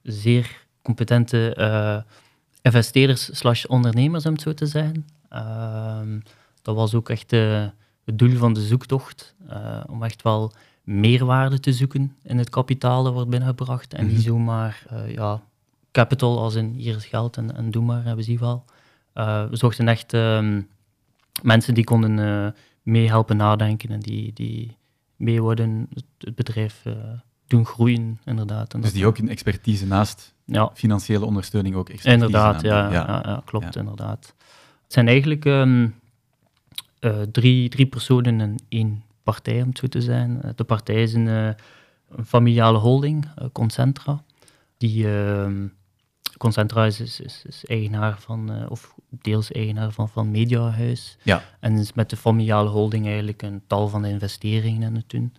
[0.03, 1.97] zeer competente eh,
[2.61, 5.05] investeerders slash ondernemers, om het zo te zeggen.
[5.29, 6.19] Ehm,
[6.61, 7.65] dat was ook echt eh,
[8.05, 10.51] het doel van de zoektocht, eh, om echt wel
[10.83, 13.93] meerwaarde te zoeken in het kapitaal dat wordt binnengebracht.
[13.93, 14.23] En niet Mhm.
[14.25, 15.41] zomaar eh, ja,
[15.91, 18.65] capital als in hier is geld en, en doe maar, hebben ze die wel.
[19.13, 20.61] Eh, we zochten echt ehm,
[21.43, 24.77] mensen die konden eh mee helpen nadenken en die, die
[25.15, 26.93] mee worden het, bedrijf eh,
[27.47, 28.73] doen groeien, inderdaad.
[28.73, 33.21] En Dus die ook een expertise naast Ja, financiële ondersteuning ook expertise inderdaad, ja, ja.
[33.25, 34.33] Ja, klopt, inderdaad.
[34.83, 35.87] Het zijn eigenlijk ehm,
[36.99, 40.53] eh, drie, drie personen en één partij, om het zo te zijn.
[40.55, 44.23] De partij is een, een familiale holding, Concentra.
[44.77, 45.67] Die, ehm,
[46.37, 51.17] Concentra is, is, is, is eigenaar van, eh, of deels eigenaar van, van Mediahuis.
[51.23, 51.43] Ja.
[51.59, 55.33] En is met de familiale holding eigenlijk een tal van investeringen aan het doen.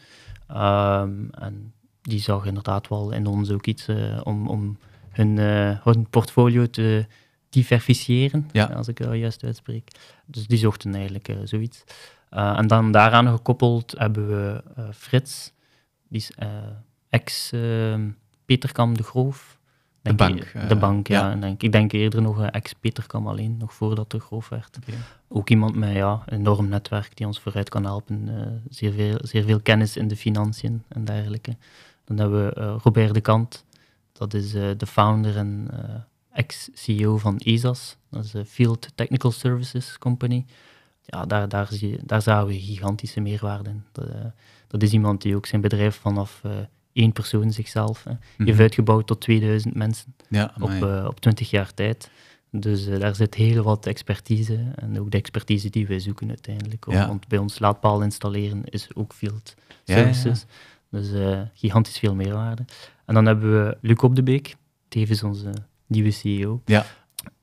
[0.49, 1.73] Ehm, en
[2.03, 4.79] die zag inderdaad wel in ons ook iets eh, om, om
[5.11, 7.07] hun, eh, hun portfolio te
[7.51, 8.65] diversifiëren, Ja.
[8.65, 9.91] als ik dat juist uitspreek.
[10.27, 11.85] Dus die zochten eigenlijk zoiets.
[12.31, 14.63] En dan daaraan gekoppeld hebben we
[14.95, 15.53] Frits,
[16.09, 16.33] die is
[17.11, 19.56] ex-Peterkam de Groof.
[20.11, 21.21] De bank, ik- eh, de bank, ja.
[21.27, 21.31] ja.
[21.31, 24.79] En denk, ik denk eerder nog eh, ex-Peterkam alleen, nog voordat de Groof werd.
[25.29, 28.29] Ook iemand met ja, een enorm netwerk die ons vooruit kan helpen.
[28.29, 31.57] eh, zeer, veel, zeer veel kennis in de financiën en dergelijke.
[32.05, 33.65] Dan hebben we Robert de Kant.
[34.13, 35.69] Dat is de founder en
[36.33, 37.97] ex-CEO van ESAS.
[38.11, 40.45] Dat is de Field Technical Services Company.
[41.05, 43.85] Ja, daar, daar, zie daar zagen we gigantische meerwaarde in.
[43.93, 44.07] Dat,
[44.69, 46.43] dat is iemand die ook zijn bedrijf vanaf
[46.97, 48.61] één persoon zichzelf eh, heeft Mhm.
[48.61, 52.11] uitgebouwd tot 2000 mensen Ja, op, eh, op 20 jaar tijd.
[52.51, 56.85] Dus eh, daar zit heel wat expertise en ook de expertise die wij zoeken uiteindelijk.
[56.91, 57.07] Ja.
[57.09, 59.55] Want bij ons laadpaal installeren is ook field
[59.85, 60.13] Ja, ja, ja.
[60.13, 60.47] services.
[60.91, 62.65] Dus uh, gigantisch veel meerwaarde.
[63.05, 64.57] En dan hebben we Luc Op de Beek,
[64.89, 65.51] tevens onze
[65.87, 66.63] nieuwe CEO.
[66.65, 66.87] Ja.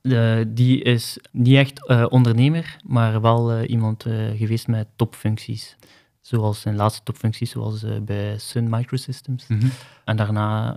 [0.02, 4.04] Uh, die is niet echt ondernemer, maar wel iemand
[4.36, 5.76] geweest met topfuncties.
[6.24, 9.48] Zoals zijn laatste topfuncties, zoals bij Sun Microsystems.
[9.48, 9.72] Mm -hmm.
[10.06, 10.76] En daarna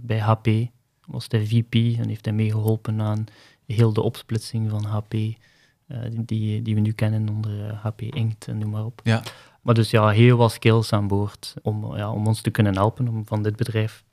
[0.00, 0.48] bij HP
[1.06, 3.24] was hij VP en heeft hij meegeholpen aan
[3.66, 5.12] heel de opsplitsing van HP,
[6.10, 8.44] die, die we nu kennen onder HP Inc.
[8.46, 9.00] en noem maar op.
[9.04, 9.22] Ja.
[9.62, 13.08] Maar dus ja, heel wat skills aan boord om, ja, om ons te kunnen helpen
[13.08, 14.04] om van dit bedrijf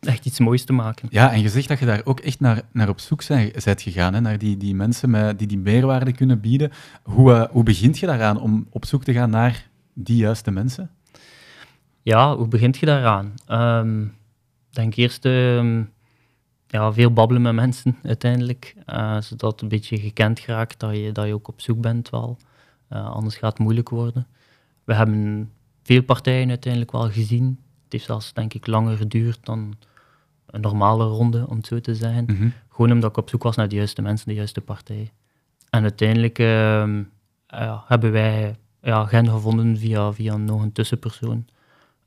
[0.00, 1.08] echt iets moois te maken.
[1.10, 4.14] Ja, en je zegt dat je daar ook echt naar, naar op zoek bent gegaan,
[4.14, 4.20] hè?
[4.20, 6.70] naar die, die mensen met, die die meerwaarde kunnen bieden.
[7.02, 9.68] Hoe, uh, hoe begint je daaraan om op zoek te gaan naar
[10.04, 10.90] die juiste mensen?
[12.02, 13.34] Ja, hoe begint je daaraan?
[13.50, 14.04] Um,
[14.68, 15.92] ik denk eerst um,
[16.66, 21.12] ja, veel babbelen met mensen uiteindelijk, uh, zodat het een beetje gekend geraakt dat je,
[21.12, 22.36] dat je ook op zoek bent wel.
[22.92, 24.26] Uh, anders gaat het moeilijk worden.
[24.84, 25.50] We hebben
[25.82, 27.58] veel partijen uiteindelijk wel gezien.
[27.84, 29.74] Het heeft zelfs, denk ik, langer geduurd dan
[30.46, 32.24] een normale ronde, om het zo te zeggen.
[32.26, 32.52] Mm -hmm.
[32.68, 35.12] Gewoon omdat ik op zoek was naar de juiste mensen, de juiste partij.
[35.70, 36.86] En uiteindelijk uh,
[37.54, 41.46] uh, hebben wij ja, Gen gevonden via, via nog een tussenpersoon,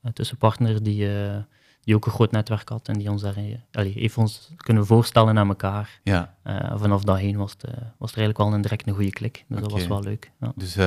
[0.02, 1.38] een tussenpartner die, uh,
[1.82, 3.36] die ook een groot netwerk had en die ons daar
[3.72, 6.00] allee, heeft ons kunnen voorstellen aan elkaar.
[6.04, 6.36] Ja.
[6.76, 7.64] vanaf dat heen was, het,
[7.98, 9.46] was er eigenlijk wel een direct een goede klik.
[9.48, 9.62] Dus okay.
[9.62, 10.32] dat was wel leuk.
[10.40, 10.52] Ja.
[10.56, 10.78] Dus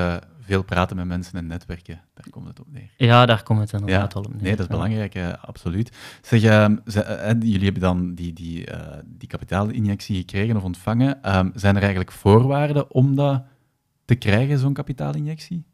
[0.40, 2.90] veel praten met mensen en netwerken, daar komt het op neer.
[2.96, 4.20] Ja, daar komt het inderdaad ja.
[4.20, 4.42] wel op neer.
[4.42, 5.96] Nee, dat is belangrijk, absoluut.
[6.22, 8.66] Zeg, uh, ze, uh, jullie hebben dan die, die,
[9.04, 11.36] die kapitaalinjectie gekregen of ontvangen.
[11.36, 13.44] Um, zijn er eigenlijk voorwaarden om dat
[14.04, 15.64] te krijgen, zo'n kapitaalinjectie?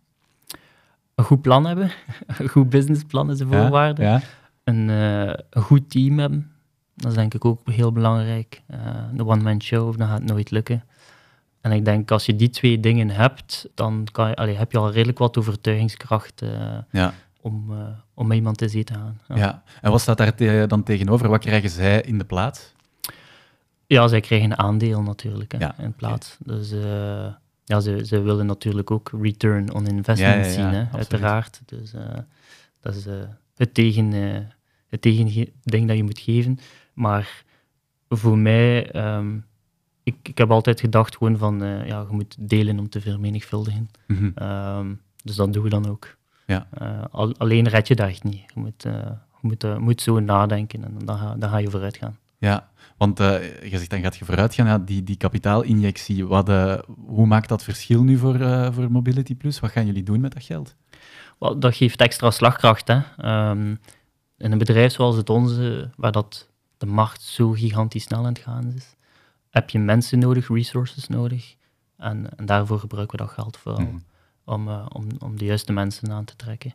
[1.15, 1.91] Een goed plan hebben,
[2.39, 4.03] een goed businessplan is een voorwaarde.
[4.03, 4.21] Ja, ja.
[4.65, 6.53] Een, een, goed team hebben,
[6.95, 8.63] dat is denk ik ook heel belangrijk.
[9.13, 10.85] de one-man show, dat gaat nooit lukken.
[11.61, 14.79] En ik denk, als je die twee dingen hebt, dan kan je, allee, heb je
[14.79, 16.43] al redelijk wat overtuigingskracht
[16.91, 17.15] ja.
[17.41, 17.73] om,
[18.15, 19.21] om met iemand te zee te gaan.
[19.29, 19.37] Ja.
[19.37, 19.63] ja.
[19.81, 21.29] En wat staat daar te dan tegenover?
[21.29, 22.75] Wat krijgen zij in de plaats?
[23.87, 26.39] Ja, zij krijgen een aandeel natuurlijk hè, in plaats.
[26.43, 26.57] Okay.
[26.57, 26.73] Dus
[27.71, 31.61] ja, ze, ze willen natuurlijk ook return on investment zien, hè, uiteraard.
[31.65, 31.93] Dus
[32.81, 33.07] dat is
[33.55, 34.13] het, tegen,
[34.89, 36.59] het tegending dat je moet geven.
[36.95, 37.45] Maar
[38.09, 38.97] voor mij...
[39.17, 39.49] Um,
[40.03, 43.91] ik, ik heb altijd gedacht gewoon van, uh, ja, je moet delen om te vermenigvuldigen.
[44.07, 44.49] Mm -hmm.
[44.49, 46.17] um, dus dat doen we dan ook.
[46.47, 46.69] Ja.
[46.83, 48.43] Uh, al, alleen red je dat echt niet.
[48.55, 48.93] Je moet, uh,
[49.43, 52.19] je moet, moet zo nadenken en dan ga, dan ga je vooruit gaan.
[52.39, 52.70] Ja,
[53.01, 54.67] want je zegt dan gaat je vooruit gaan.
[54.67, 56.49] Ja, die, die kapitaalinjectie, wat,
[57.07, 58.39] hoe maakt dat verschil nu voor,
[58.73, 59.61] voor Mobility Plus?
[59.61, 60.77] Wat gaan jullie doen met dat geld?
[61.39, 62.89] Well, dat geeft extra slagkracht.
[62.89, 63.01] Hè.
[63.51, 63.79] Um,
[64.37, 68.39] in een bedrijf zoals het onze, waar dat de markt zo gigantisch snel aan het
[68.39, 68.97] gaan is,
[69.51, 71.57] heb je mensen nodig, resources nodig.
[71.97, 73.81] En, en daarvoor gebruiken we dat geld vooral.
[73.81, 73.99] Mhm.
[74.45, 76.75] Om, uh, om, om de juiste mensen aan te trekken.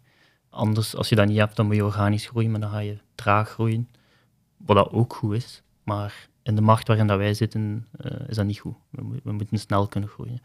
[0.50, 2.98] Anders, als je dat niet hebt, dan moet je organisch groeien, maar dan ga je
[3.16, 3.90] traag groeien.
[4.58, 5.64] Wat dat ook goed is.
[5.86, 8.76] Maar in de markt waarin dat wij zitten, uh, is dat niet goed.
[8.90, 10.42] We, mo we moeten snel kunnen groeien.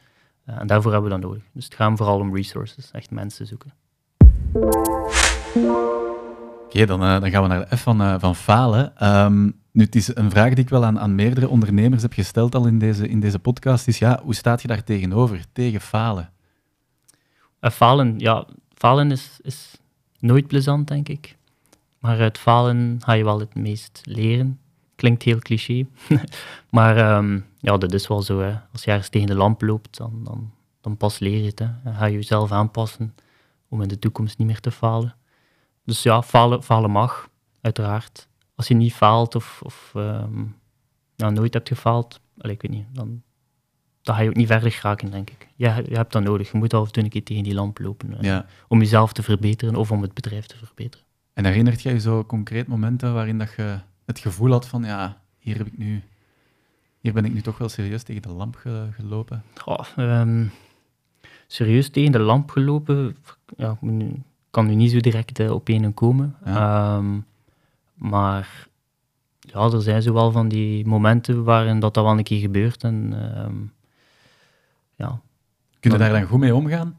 [0.46, 1.42] Uh, en daarvoor hebben we dat nodig.
[1.52, 3.72] Dus het gaat vooral om resources, echt mensen zoeken.
[4.52, 4.66] Oké,
[6.64, 9.08] okay, dan, dan gaan we naar de F van, van falen.
[9.24, 12.54] Um, nu, het is een vraag die ik wel aan, aan meerdere ondernemers heb gesteld
[12.54, 16.32] al in deze, in deze podcast, is ja, hoe staat je daar tegenover, tegen falen?
[17.60, 19.76] Uh, falen, ja, falen is, is
[20.18, 21.36] nooit plezant, denk ik.
[21.98, 24.60] Maar uit falen ga je wel het meest leren.
[25.00, 25.86] Klinkt heel cliché,
[26.70, 28.40] maar um, ja, dat is wel zo.
[28.40, 28.54] Hè.
[28.72, 31.58] Als je ergens tegen de lamp loopt, dan, dan, dan pas leer je het.
[31.58, 31.66] Hè.
[31.84, 33.14] Dan ga je jezelf aanpassen
[33.68, 35.14] om in de toekomst niet meer te falen.
[35.84, 37.28] Dus ja, falen, falen mag,
[37.60, 38.28] uiteraard
[38.60, 40.56] als je niet faalt of, of um,
[41.16, 43.22] nou, nooit hebt gefaald, ik weet niet, dan,
[44.02, 45.48] dan ga je ook niet verder geraken, denk ik.
[45.56, 46.52] Ja, je hebt dat nodig.
[46.52, 48.46] Je moet af en toe een keer tegen die lamp lopen uh, ja.
[48.68, 51.06] om jezelf te verbeteren of om het bedrijf te verbeteren.
[51.32, 53.78] En herinnert jij je zo concreet momenten waarin dat je
[54.10, 56.02] het gevoel had van, ja, hier, heb ik nu,
[57.00, 59.42] hier ben ik nu toch wel serieus tegen de lamp ge gelopen?
[59.64, 60.52] Oh, um,
[61.46, 63.16] serieus tegen de lamp gelopen?
[63.56, 64.16] Ja, ik
[64.50, 66.36] kan nu niet zo direct uh, op één komen.
[66.44, 66.96] Ja.
[66.96, 67.26] Um,
[67.94, 68.68] maar
[69.40, 72.84] ja, er zijn zo wel van die momenten waarin dat, dat wel een keer gebeurt.
[72.84, 73.12] En,
[73.44, 73.72] um,
[74.94, 75.20] ja.
[75.80, 76.98] Kun je daar dan goed mee omgaan?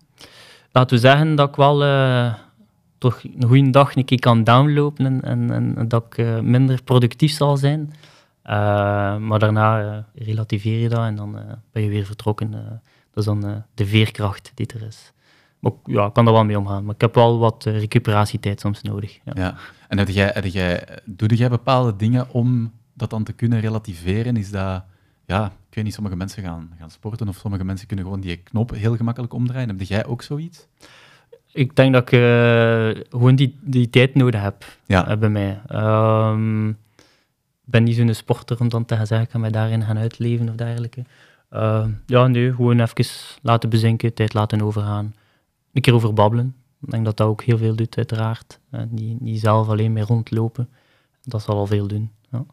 [0.72, 2.34] Laten we zeggen dat ik wel uh,
[3.02, 7.32] toch een goede dag een keer kan downlopen en, en, dat ik uh, minder productief
[7.32, 7.94] zal zijn.
[8.46, 8.52] Uh,
[9.18, 11.38] maar daarna relativeer je dat en dan
[11.72, 12.52] ben je weer vertrokken.
[12.52, 12.80] dat
[13.14, 15.14] is dan de veerkracht die er is.
[15.60, 16.86] Maar ja, ik kan er wel mee omgaan.
[16.86, 19.20] Maar ik heb wel wat recuperatietijd soms nodig.
[19.24, 19.34] Ja.
[19.36, 19.56] ja.
[19.88, 24.38] En heb jij, heb jij, doe jij bepaalde dingen om dat dan te kunnen relativeren?
[24.38, 24.84] Is dat,
[25.26, 28.38] ja, ik weet niet, sommige mensen gaan, gaan sporten of sommige mensen kunnen gewoon die
[28.38, 29.70] knop heel gemakkelijk omdraaien.
[29.70, 30.68] Heb jij ook zoiets?
[31.54, 35.12] Ik denk dat ik uh, gewoon die, die tijd nodig heb ja.
[35.12, 35.62] uh, bij mij.
[35.70, 36.70] Um,
[37.66, 40.50] ik ben niet zo'n sporter om dan te gaan zeggen, ik mij daarin gaan uitleven
[40.50, 41.04] of dergelijke.
[41.52, 43.06] Uh, ja, nee, gewoon even
[43.42, 45.16] laten bezinken, tijd laten overgaan.
[45.74, 46.56] Een keer over babbelen.
[46.82, 48.60] Ik denk dat dat ook heel veel doet, uiteraard.
[48.72, 50.70] Uh, niet, niet zelf alleen mee rondlopen.
[51.24, 52.12] Dat zal al veel doen.
[52.32, 52.46] Ja.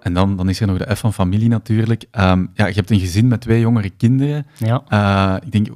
[0.00, 2.04] En dan, dan is er nog de F van familie natuurlijk.
[2.12, 4.46] Um, ja, je hebt een gezin met twee jongere kinderen.
[4.58, 4.82] Ja.
[4.88, 5.68] Uh, ik denk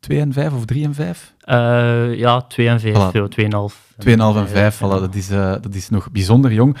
[0.00, 1.34] 2 en 5 of 3 en 5?
[1.44, 3.28] Uh, ja, 2 en 5, voilà.
[3.38, 4.06] 2,5.
[4.06, 6.76] 2,5 en 5, voilà, dat, is, uh, dat is nog bijzonder jong.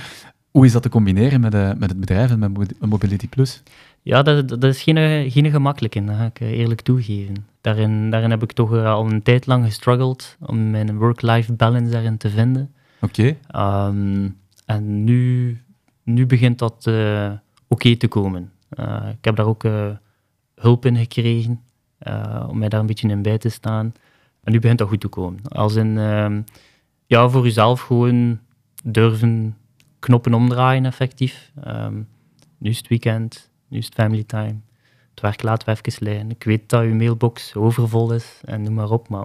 [0.50, 3.62] Hoe is dat te combineren met, met het bedrijf en met Mobility Plus?
[4.02, 7.34] Ja, dat, dat is geen, geen gemakkelijke, dat ga ik eerlijk toegeven.
[7.60, 12.16] Daarin, daarin heb ik toch al een tijd lang gestruggeld om mijn work-life balance daarin
[12.16, 12.70] te vinden.
[13.00, 13.36] Oké.
[13.52, 13.86] Okay.
[13.86, 14.36] Um,
[14.66, 15.58] en nu,
[16.02, 17.32] nu begint dat uh,
[17.68, 18.52] oké te komen.
[18.78, 19.90] Uh, ik heb daar ook uh,
[20.54, 21.62] hulp in gekregen
[22.48, 23.92] om mij daar een beetje in bij te staan.
[24.42, 25.48] En nu begint dat goed te komen.
[25.48, 25.94] Als in,
[27.06, 28.38] ja, voor jezelf gewoon
[28.84, 29.56] durven
[29.98, 31.52] knoppen omdraaien effectief.
[31.66, 32.08] Um,
[32.58, 34.60] nu is het weekend, nu is het family time.
[35.10, 36.30] Het werk laten we even liggen.
[36.30, 39.24] Ik weet dat je mailbox overvol is en noem maar op, maar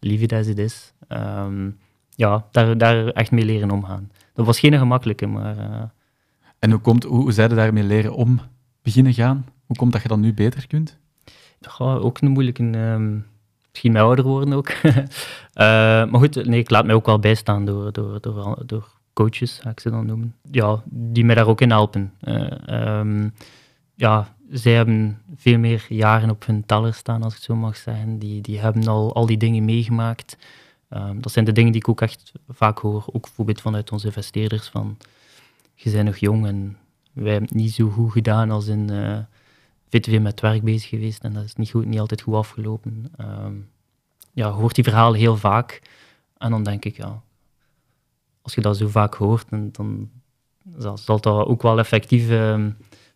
[0.00, 0.92] leave it as it is.
[1.08, 1.78] Um,
[2.10, 4.10] ja, daar, daar echt mee leren omgaan.
[4.32, 5.94] Dat was geen gemakkelijke, maar...
[6.58, 8.40] En hoe, komt, hoe, hoe zij daarmee leren om
[8.82, 9.46] beginnen gaan?
[9.66, 10.98] Hoe komt dat je dat nu beter kunt?
[11.60, 12.62] Ja, ook een moeilijke...
[12.62, 13.26] Um,
[13.76, 14.68] misschien mij ouder worden ook.
[14.68, 14.94] uh,
[16.10, 19.70] maar goed, nee, ik laat mij ook wel bijstaan door, door, door, door coaches, ga
[19.70, 20.34] ik ze dan noemen.
[20.50, 22.12] Ja, die mij daar ook in helpen.
[22.22, 23.34] Uh, um,
[23.94, 27.76] ja, zij hebben veel meer jaren op hun teller staan, als ik het zo mag
[27.76, 28.18] zeggen.
[28.18, 30.36] Die, die hebben al al die dingen meegemaakt.
[30.90, 34.06] Um, dat zijn de dingen die ik ook echt vaak hoor, ook bijvoorbeeld vanuit onze
[34.06, 34.96] investeerders, van
[35.76, 36.76] je bent nog jong en
[37.12, 39.18] wij hebben het niet zo goed gedaan als in uh,
[39.88, 43.12] VTV met werk bezig geweest en dat is niet, goed, niet altijd goed afgelopen.
[43.20, 43.68] Um,
[44.32, 45.82] ja, je hoort die verhalen heel vaak
[46.38, 47.22] en dan denk ik, ja,
[48.42, 50.10] als je dat zo vaak hoort, dan, dan
[50.76, 52.66] zal, dat ook wel effectief uh,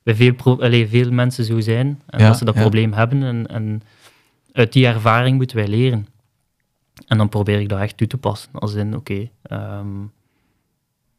[0.02, 2.60] bij veel, allez, veel mensen zo zijn en Ja, dat ze dat ja.
[2.60, 3.82] probleem hebben en, en
[4.52, 6.06] uit die ervaring moeten wij leren.
[7.06, 8.52] En dan probeer ik dat echt toe te passen.
[8.52, 9.86] Als in, oké, ehm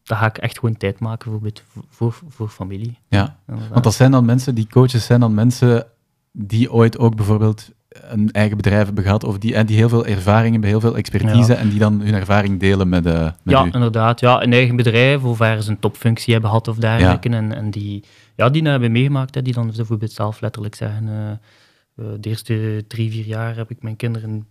[0.04, 2.98] dan ga ik echt gewoon tijd maken bijvoorbeeld voor, voor, voor familie.
[3.08, 3.72] Ja, inderdaad.
[3.72, 5.86] want dat zijn dan mensen, die coaches zijn dan mensen
[6.32, 10.06] die ooit ook bijvoorbeeld een eigen bedrijf hebben gehad, of die, en die heel veel
[10.06, 11.58] ervaring hebben, heel veel expertise, Ja.
[11.58, 13.70] en die dan hun ervaring delen met, eh met ja, u.
[13.72, 14.20] inderdaad.
[14.20, 17.30] Ja, een eigen bedrijf of ergens een topfunctie hebben gehad of dergelijke.
[17.30, 18.04] En, en die,
[18.36, 22.30] ja, die nou hebben meegemaakt, hè, die dan bijvoorbeeld zelf letterlijk zeggen, eh, eh, de
[22.30, 24.48] eerste drie, vier jaar heb ik mijn kinderen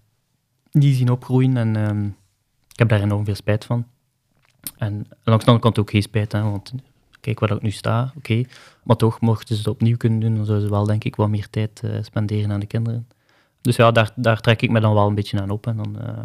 [0.73, 2.05] niet zien opgroeien en ehm,
[2.73, 3.87] ik heb daar enorm veel spijt van.
[4.77, 4.95] En
[5.25, 6.73] langs de andere kant ook geen spijt, hè, want
[7.21, 8.43] kijk waar ik nu sta, oké.
[8.85, 11.29] Maar toch, mochten ze het opnieuw kunnen doen, dan zouden ze wel denk ik wat
[11.29, 13.09] meer tijd eh, spenderen aan de kinderen.
[13.61, 16.01] Dus ja, daar, daar trek ik me dan wel een beetje aan op en dan
[16.01, 16.25] eh,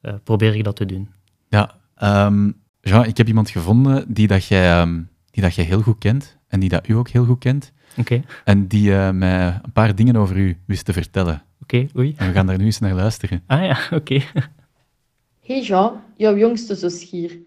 [0.00, 1.08] eh, probeer ik dat te doen.
[1.48, 5.82] Ja, ehm, Jean, ik heb iemand gevonden die dat, jij, ehm, die dat jij heel
[5.82, 9.72] goed kent, en die dat u ook heel goed kent, Oké, en die mij een
[9.72, 11.42] paar dingen over u wist te vertellen.
[11.62, 12.14] oké, oei.
[12.16, 13.42] En we gaan daar nu eens naar luisteren.
[13.46, 14.22] Ah ja, oké.
[15.44, 17.38] Hey Jean, jouw jongste zus hier.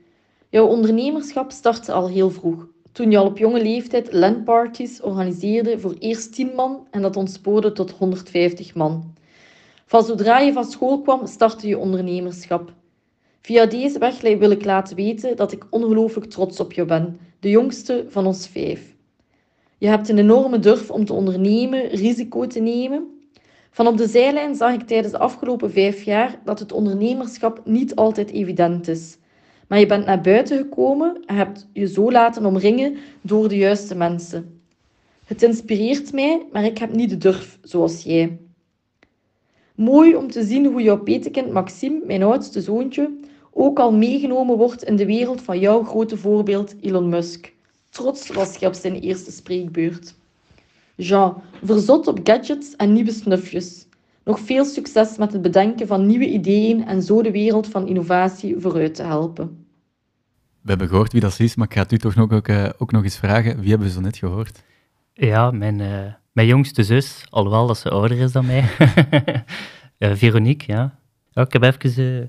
[0.49, 2.67] Jouw ondernemerschap startte al heel vroeg.
[2.91, 7.71] Toen je al op jonge leeftijd landparties organiseerde voor eerst 10 man en dat ontspoorde
[7.71, 9.13] tot 150 man.
[9.85, 12.73] Van zodra je van school kwam, startte je ondernemerschap.
[13.41, 17.49] Via deze weg wil ik laten weten dat ik ongelooflijk trots op je ben, de
[17.49, 18.95] jongste van ons vijf.
[19.77, 23.16] Je hebt een enorme durf om te ondernemen, risico te nemen.
[23.77, 27.95] Van op de zijlijn zag ik tijdens de afgelopen vijf jaar dat het ondernemerschap niet
[27.95, 29.17] altijd evident is.
[29.67, 33.95] Maar je bent naar buiten gekomen en hebt je zo laten omringen door de juiste
[33.95, 34.61] mensen.
[35.25, 38.37] Het inspireert mij, maar ik heb niet de durf zoals jij.
[39.75, 43.15] Mooi om te zien hoe jouw petekind Maxime, mijn oudste zoontje,
[43.51, 47.53] ook al meegenomen wordt in de wereld van jouw grote voorbeeld Elon Musk.
[47.89, 50.15] Trots was hij op zijn eerste spreekbeurt.
[50.97, 53.87] Jean, verzot op gadgets en nieuwe snufjes.
[54.23, 58.55] Nog veel succes met het bedenken van nieuwe ideeën en zo de wereld van innovatie
[58.59, 59.65] vooruit te helpen.
[60.61, 62.69] We hebben gehoord wie dat is, maar ik ga het u toch nog, ook, eh,
[62.77, 63.59] ook nog eens vragen.
[63.59, 64.63] Wie hebben we zo net gehoord?
[65.13, 68.63] Ja, mijn, eh, mijn jongste zus, alhoewel dat ze ouder is dan mij.
[69.97, 70.99] Eh, Veronique, ja.
[71.29, 71.41] ja.
[71.41, 72.27] Ik heb even eh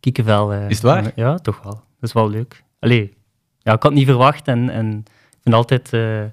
[0.00, 0.52] kiekenvel.
[0.52, 1.12] Is het waar?
[1.14, 1.72] Ja, toch wel.
[1.72, 2.64] Dat is wel leuk.
[2.78, 3.14] Allee,
[3.58, 6.24] ja, ik had het niet verwacht en, en ik vind altijd, eh,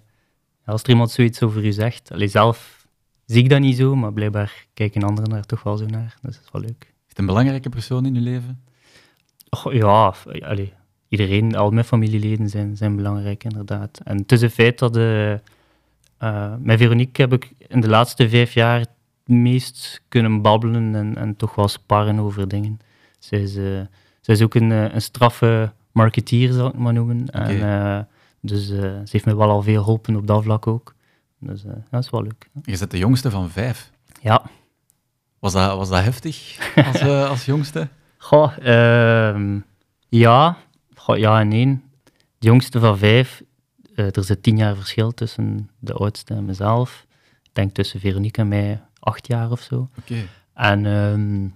[0.69, 2.87] als er iemand zoiets over u zegt, allee, zelf
[3.25, 6.17] zie ik dat niet zo, maar blijkbaar kijken anderen daar toch wel zo naar.
[6.21, 6.83] Dus dat is wel leuk.
[6.89, 8.63] Is het een belangrijke persoon in uw leven?
[9.49, 10.73] Och, ja, allee,
[11.07, 13.99] iedereen, al mijn familieleden zijn, zijn belangrijk, inderdaad.
[14.03, 14.97] En het is een feit dat...
[14.97, 15.33] eh
[16.19, 18.85] eh, met Veronique heb ik in de laatste vijf jaar
[19.25, 22.79] meest kunnen babbelen en, en toch wel sparren over dingen.
[23.19, 23.63] Zij is, eh,
[24.21, 27.29] zij is ook een, eh, een straffe marketeer, zou ik het maar noemen.
[27.29, 27.99] En, eh,
[28.41, 30.95] dus eh, ze heeft me wel al veel geholpen op dat vlak ook.
[31.39, 32.49] Dus eh, dat is wel leuk.
[32.63, 33.91] Je bent de jongste van vijf.
[34.21, 34.41] Ja,
[35.39, 37.87] Was dat, was dat heftig als, eh, als jongste?
[38.17, 39.59] Goh, ehm,
[40.09, 40.57] ja.
[40.95, 41.81] Goh, ja en nee.
[42.37, 43.43] De jongste van vijf,
[43.95, 47.05] er zit tien jaar verschil tussen de oudste en mezelf.
[47.43, 49.89] Ik denk tussen Veronique en mij acht jaar of zo.
[49.99, 50.27] Oké.
[50.53, 51.47] En ehm,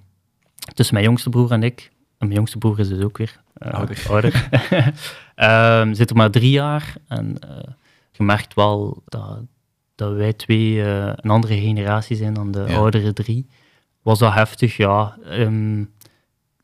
[0.73, 1.91] tussen mijn jongste broer en ik,
[2.23, 4.05] mijn jongste broer is dus ook weer eh, Ouder.
[4.09, 4.49] ouder.
[5.35, 6.93] Ehm, zit er maar drie jaar.
[7.07, 7.73] En eh,
[8.11, 9.39] je merkt wel dat,
[9.95, 12.75] dat wij twee eh, een andere generatie zijn dan de Ja.
[12.75, 13.47] oudere drie.
[14.01, 14.77] Was dat heftig?
[14.77, 15.17] Ja.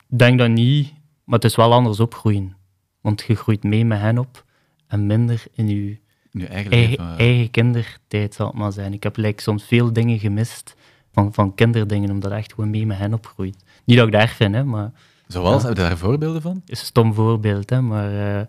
[0.08, 0.92] Ik denk dat niet,
[1.24, 2.56] maar het is wel anders opgroeien.
[3.00, 4.44] Want je groeit mee met hen op
[4.86, 5.98] en minder in je
[6.30, 8.92] Nu eigen eigen, kindertijd, zal het maar zijn.
[8.92, 10.74] Ik heb like, soms veel dingen gemist
[11.12, 13.64] van, van kinderdingen, omdat ik echt gewoon mee met hen opgroeit.
[13.84, 14.90] Niet dat ik dat erg vind, hè, maar
[15.32, 15.68] Zoals, ja.
[15.68, 16.62] heb je daar voorbeelden van?
[16.66, 17.70] is een stom voorbeeld.
[17.70, 18.46] Hè, maar eh,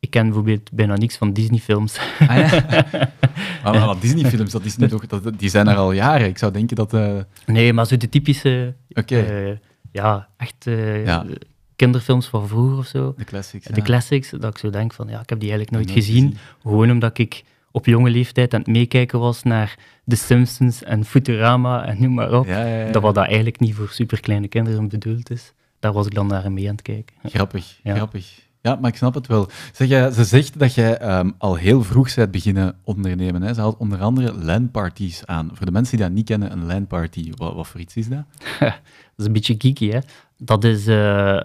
[0.00, 1.98] ik ken bijvoorbeeld bijna niks van Disney-films.
[2.28, 2.50] Ah, ja.
[3.64, 6.26] maar, maar Disney-films, dat is toch, dat, die zijn er al jaren.
[6.26, 6.94] Ik zou denken dat...
[6.94, 7.16] eh,
[7.46, 9.56] nee, maar zo de typische, Oké, eh,
[9.92, 10.64] ja, echt
[11.04, 11.24] Ja.
[11.76, 13.14] kinderfilms van vroeger of zo.
[13.16, 13.66] de classics.
[13.66, 16.22] De classics, dat ik zo denk van, ja, ik heb die eigenlijk nooit Nooit gezien.
[16.24, 16.38] gezien.
[16.62, 21.84] Gewoon omdat ik op jonge leeftijd aan het meekijken was naar The Simpsons en Futurama
[21.86, 22.46] en noem maar op.
[22.46, 22.92] Ja, ja, ja.
[22.92, 25.52] Dat wat dat eigenlijk niet voor superkleine kinderen bedoeld is.
[25.80, 27.16] Daar was ik dan naar mee aan het kijken.
[27.22, 27.94] Grappig, Ja.
[27.94, 28.48] grappig.
[28.62, 29.48] Ja, maar ik snap het wel.
[29.72, 33.42] Zeg, ze zegt dat jij ehm, al heel vroeg bent beginnen ondernemen.
[33.42, 33.54] Hè?
[33.54, 35.50] Ze haalt onder andere LAN-parties aan.
[35.52, 38.24] Voor de mensen die dat niet kennen, een LAN-party, wat, wat voor iets is dat?
[38.60, 39.98] Dat is een beetje geeky, hè.
[40.36, 41.40] Dat is eh,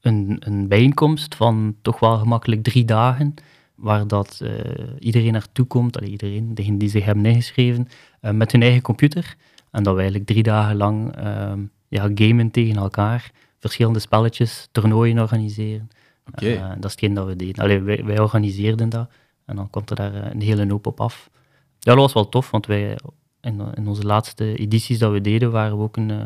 [0.00, 3.34] een, een bijeenkomst van toch wel gemakkelijk drie dagen,
[3.74, 4.50] waar dat eh,
[4.98, 7.88] iedereen naartoe komt, allee, iedereen, degenen die zich hebben ingeschreven,
[8.20, 9.36] eh, met hun eigen computer.
[9.70, 15.18] En dat we eigenlijk drie dagen lang ehm, ja, gamen tegen elkaar, verschillende spelletjes, toernooien
[15.18, 15.90] organiseren.
[16.32, 16.52] Oké.
[16.52, 17.62] Eh, dat is hetgeen dat we deden.
[17.62, 19.08] Allee, wij, wij organiseerden dat
[19.48, 21.30] en dan komt er daar eh, een hele hoop op af.
[21.78, 22.98] Ja, dat was wel tof, want wij
[23.40, 26.22] in, in onze laatste edities dat we deden, waren we ook een, eh,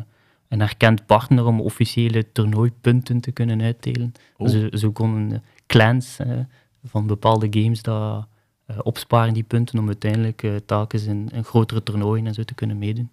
[0.48, 4.12] een erkend partner om officiële toernooipunten te kunnen uitdelen.
[4.36, 4.48] Oh.
[4.48, 6.18] Zo, zo konden clans
[6.84, 8.26] van bepaalde games dat,
[8.66, 12.78] eh, opsparen, die punten, om uiteindelijk telkens in, in grotere toernooien en zo te kunnen
[12.78, 13.10] meedoen.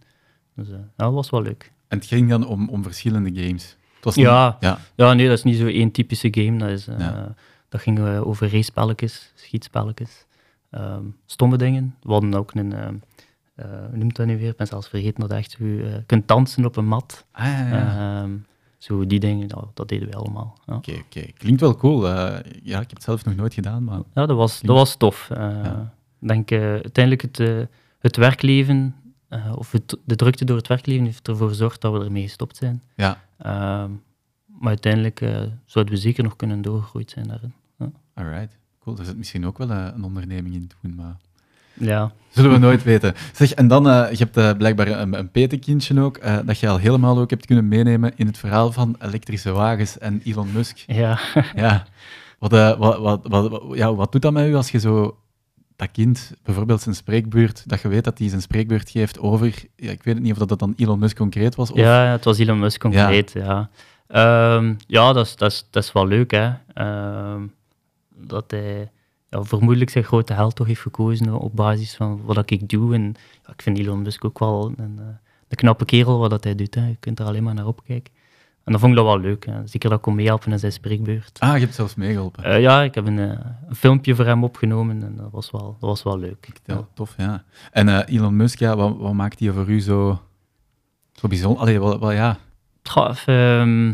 [0.56, 1.72] Dus dat was wel leuk.
[1.88, 3.78] En het ging dan om, om verschillende games.
[4.04, 4.80] Niet- Ja, ja.
[4.96, 6.58] ja, nee, dat is niet zo één typische game.
[6.58, 7.36] Dat, is, Ja.
[7.70, 10.26] dat ging eh, over racepelletjes, schietspelletjes,
[10.70, 11.96] ehm, stomme dingen.
[12.02, 12.74] We hadden ook een,
[13.56, 14.50] hoe noemt dat nu weer?
[14.50, 17.26] Ik ben zelfs vergeten dat echt je kunt dansen op een mat.
[17.32, 18.22] Ah, ja, ja.
[18.22, 18.32] Ehm,
[18.78, 20.58] zo die dingen, dat, dat deden we allemaal.
[20.66, 21.22] Ja, Oké, oké.
[21.38, 22.08] Klinkt wel cool.
[22.08, 24.00] Ja, ik heb het zelf nog nooit gedaan, maar...
[24.14, 25.30] ja dat, was, dat was tof.
[26.22, 27.68] Ik denk uiteindelijk het,
[28.00, 28.96] het werkleven,
[29.56, 32.82] of het, de drukte door het werkleven, heeft ervoor gezorgd dat we ermee gestopt zijn.
[32.96, 33.92] Ja, Ehm,
[34.46, 37.54] maar uiteindelijk eh, zouden we zeker nog kunnen doorgegroeid zijn daarin.
[38.14, 38.58] alright.
[38.80, 41.18] Cool, er zit misschien ook wel eh, een onderneming in doen, maar...
[41.74, 43.14] Ja, Zullen we nooit weten.
[43.34, 47.20] Zeg, en dan, eh, je hebt blijkbaar een, een petekindje ook, dat je al helemaal
[47.20, 50.78] ook hebt kunnen meenemen in het verhaal van elektrische wagens en Elon Musk.
[50.88, 51.20] ja.
[51.56, 51.86] Ja.
[52.40, 55.19] Wat, wat, wat- ja, wat doet dat met u als je zo
[55.80, 59.92] dat kind, bijvoorbeeld zijn spreekbeurt, dat je weet dat hij zijn spreekbeurt geeft over, ja,
[59.92, 61.78] ik weet niet of dat, dan Elon Musk concreet was, of...
[61.78, 63.70] Ja, het was Elon Musk concreet, ja.
[64.08, 66.52] Ja, ja dat, is, dat, is, dat is wel leuk, hè.
[66.74, 67.42] Ehm,
[68.10, 68.92] dat hij
[69.30, 72.94] ja, vermoedelijk zijn grote held toch heeft gekozen op basis van wat ik doe.
[72.94, 73.16] En
[73.48, 75.06] ik vind Elon Musk ook wel een, eh,
[75.48, 76.76] een knappe kerel wat hij doet.
[76.76, 76.88] Hè.
[76.88, 78.14] Je kunt er alleen maar naar opkijken.
[78.70, 79.46] En dan vond ik dat wel leuk.
[79.46, 79.68] Hè.
[79.68, 81.40] Zeker dat ik kon meehelpen in zijn spreekbeurt.
[81.40, 82.44] Ah, je hebt zelfs meegeholpen.
[82.44, 85.78] Eh, ja, ik heb een, eh, een filmpje voor hem opgenomen en dat was wel,
[85.80, 86.50] dat was wel leuk.
[86.66, 87.44] Ja, tof, ja.
[87.72, 90.22] En eh, Elon Musk, ja, wat, wat maakt hij voor u zo,
[91.14, 91.62] zo bijzonder?
[91.62, 92.38] Allee, wel, wel, ja.
[93.26, 93.88] Ehm,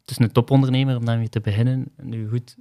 [0.00, 1.86] het is een topondernemer om daarmee te beginnen.
[2.02, 2.56] Nu goed,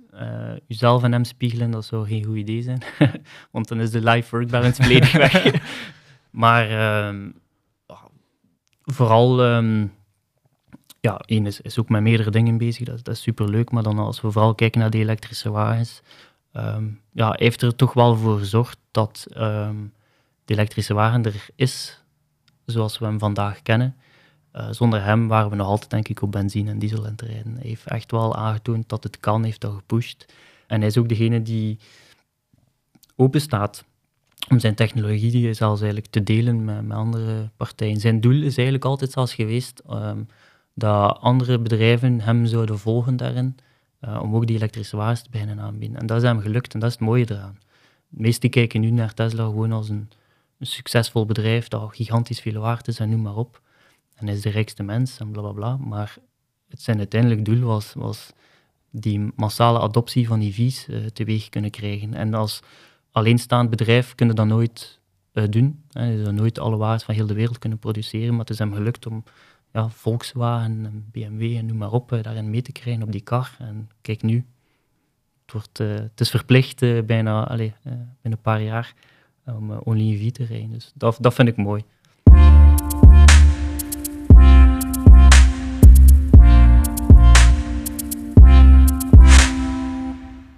[0.67, 2.81] jezelf en hem spiegelen, dat zou geen goed idee zijn.
[3.51, 5.53] Want dan is de life-work balance volledig weg.
[6.43, 7.29] maar ehm,
[8.83, 9.85] vooral, ehm,
[10.99, 13.71] ja, één is, is ook met meerdere dingen bezig, dat, is superleuk.
[13.71, 16.01] Maar dan als we vooral kijken naar die elektrische wagens,
[16.51, 19.75] ehm, ja, heeft er toch wel voor gezorgd dat ehm,
[20.45, 22.03] de elektrische wagen er is,
[22.65, 23.95] zoals we hem vandaag kennen.
[24.51, 27.21] Eh, zonder hem waren we nog altijd, denk ik, op benzine en diesel aan het
[27.21, 27.53] rijden.
[27.53, 30.33] Hij heeft echt wel aangetoond dat het kan, heeft dat gepusht.
[30.67, 31.79] En hij is ook degene die
[33.15, 33.85] open staat
[34.49, 37.99] om zijn technologie zelfs eigenlijk te delen met, met andere partijen.
[37.99, 40.21] Zijn doel is eigenlijk altijd zelfs geweest ehm,
[40.77, 43.57] dat andere bedrijven hem zouden volgen daarin,
[43.99, 45.99] eh, om ook die elektrische wagens te beginnen aanbieden.
[45.99, 47.57] En dat is hem gelukt en dat is het mooie eraan.
[48.09, 50.09] De meesten kijken nu naar Tesla gewoon als een,
[50.59, 53.61] succesvol bedrijf dat gigantisch veel waard is en noem maar op.
[54.15, 55.77] En is de rijkste mens en bla bla bla.
[55.77, 56.17] Maar
[56.69, 58.33] het zijn uiteindelijk doel was, was
[58.89, 62.13] die massale adoptie van EV's uh, teweeg kunnen krijgen.
[62.13, 62.59] En als
[63.11, 64.99] alleenstaand bedrijf kunnen dat nooit
[65.33, 65.83] uh, doen.
[65.91, 66.25] Hè.
[66.25, 69.05] Ze nooit alle wagens van heel de wereld kunnen produceren, maar het is hem gelukt
[69.05, 69.23] om
[69.77, 73.55] ja, Volkswagen, BMW en noem maar op uh, daarin mee te krijgen op die kar.
[73.59, 74.45] En kijk nu,
[75.41, 78.93] het, wordt, het is verplicht bijna, allez, binnen een paar jaar
[79.45, 80.71] om Only EV te rijden.
[80.71, 81.83] Dus dat, dat vind ik mooi.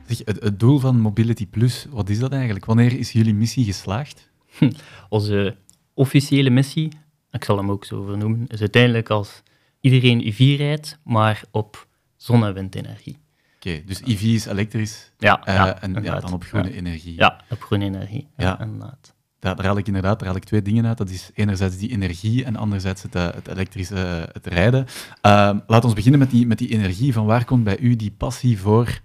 [0.08, 2.66] het, het, doel van Mobility Plus, wat is dat eigenlijk?
[2.66, 4.30] Wanneer is jullie missie geslaagd?
[5.10, 5.56] Onze
[5.94, 6.92] officiële missie,
[7.32, 9.42] ik zal hem ook zo vernoemen, is uiteindelijk als
[9.82, 13.18] iedereen EV rijdt, maar op zon- en windenergie.
[13.56, 17.16] Oké, dus EV is elektrisch ja, uh, ja, en ja, dan op groene energie.
[17.16, 18.60] Ja, op groene energie, ja.
[18.60, 19.14] inderdaad.
[19.40, 20.98] Daar, daar haal ik inderdaad daar haal ik twee dingen uit.
[20.98, 24.86] Dat is enerzijds die energie en anderzijds het, het elektrische het rijden.
[25.26, 27.14] Uh, laat ons beginnen met die, met die energie.
[27.14, 29.00] Van waar komt bij u die passie voor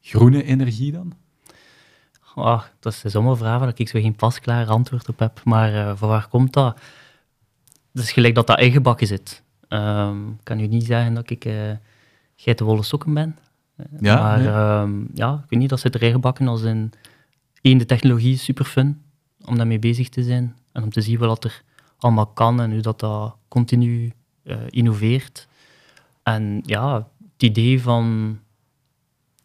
[0.00, 1.12] groene energie dan?
[2.34, 5.40] Oh, dat is zomaar vraag waar ik zo geen pasklaar antwoord op heb.
[5.44, 6.80] Maar uh, van waar komt dat?
[7.92, 9.42] Het is gelijk dat dat ingebakken zit.
[9.68, 11.70] Um, ik kan u niet zeggen dat ik uh,
[12.36, 13.38] geitenwolle sokken ben.
[14.00, 16.92] Ja, maar ehm, ja, ik weet niet, dat zit er ingebakken als in...
[17.60, 19.02] één, de technologie is super fun
[19.44, 20.56] om daarmee bezig te zijn.
[20.72, 21.62] En om te zien wat er
[21.98, 24.12] allemaal kan en hoe dat, dat continu
[24.44, 25.48] uh, innoveert.
[26.22, 28.38] En ja, het idee van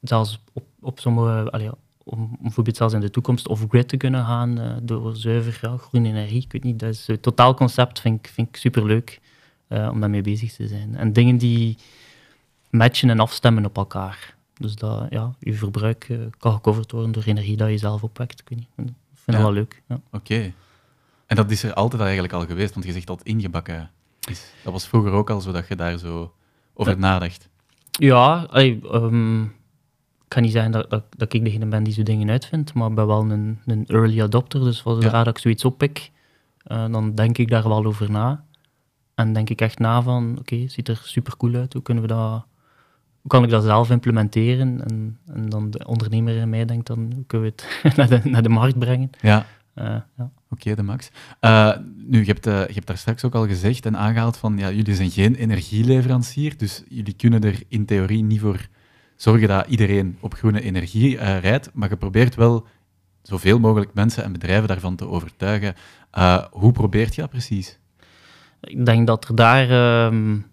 [0.02, 1.70] zelfs op, op sommige, allee,
[2.08, 6.08] om bijvoorbeeld zelfs in de toekomst off-grid te kunnen gaan uh, door zuiver ja, groene
[6.08, 6.42] energie.
[6.42, 9.22] Ik weet niet, dat is het totaalconcept vind ik, vind ik superleuk
[9.70, 10.96] uh, om daarmee bezig te zijn.
[10.96, 11.78] En dingen die
[12.70, 14.36] matchen en afstemmen op elkaar.
[14.54, 18.40] Dus dat ja, je verbruik uh, kan gecoverd worden door energie dat je zelf opwekt.
[18.40, 19.34] Ik weet niet, ik vind ja.
[19.34, 19.82] dat wel leuk.
[19.88, 20.00] Ja.
[20.12, 20.54] Oké.
[21.26, 23.92] En dat is er altijd eigenlijk al geweest, want je zegt dat het ingebakken
[24.30, 24.52] is.
[24.64, 26.34] Dat was vroeger ook al zo dat je daar zo
[26.74, 27.50] over nadacht.
[27.92, 29.52] Ja, um, ik
[30.28, 32.96] kan niet zeggen dat, dat, dat, ik degene ben die zo dingen uitvindt, maar ik
[32.96, 34.60] ben wel een, een early adopter.
[34.60, 35.24] Dus zodra ja.
[35.24, 36.12] dat ik zoiets oppik,
[36.68, 38.44] uh, dan denk ik daar wel over na.
[39.16, 41.74] En denk ik echt na van, oké, okay, ziet er super cool uit.
[41.74, 42.46] Hoe kunnen we dat...
[43.22, 44.84] Hoe kan ik dat zelf implementeren?
[44.88, 48.30] En, en dan de ondernemer in mij denkt dan, hoe kunnen we het naar, de,
[48.30, 49.10] naar de markt brengen?
[49.22, 49.46] Ja.
[49.76, 50.04] Uh, ja.
[50.18, 51.10] Oké, okay, de max.
[51.42, 54.58] Uh, nu, je hebt, uh, je hebt daar straks ook al gezegd en aangehaald van,
[54.58, 58.68] ja, jullie zijn geen energieleverancier, dus jullie kunnen er in theorie niet voor
[59.16, 62.68] zorgen dat iedereen op groene energie uh, rijdt, maar je probeert wel
[63.22, 65.76] zoveel mogelijk mensen en bedrijven daarvan te overtuigen.
[66.18, 67.80] Uh, hoe probeert je dat precies?
[68.62, 70.46] Ik denk dat er daar um,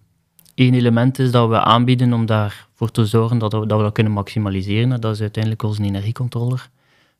[0.55, 3.93] één element is dat we aanbieden om daarvoor te zorgen dat we dat, we dat
[3.93, 5.01] kunnen maximaliseren.
[5.01, 6.71] Dat is uiteindelijk onze energiecontroller,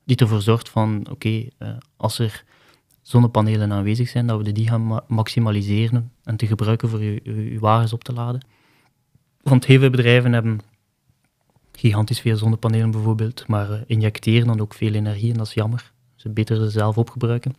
[0.05, 2.45] die ervoor zorgt van, oké, uh, als er
[3.03, 7.93] zonnepanelen aanwezig zijn, dat we die gaan ma maximaliseren en te gebruiken voor je, wagens
[7.93, 8.47] op te laden.
[9.43, 10.61] Want heel veel bedrijven hebben
[11.83, 15.93] gigantisch veel zonnepanelen bijvoorbeeld, maar uh, injecteren dan ook veel energie en dat is jammer.
[16.15, 17.55] Ze beter ze zelf opgebruiken.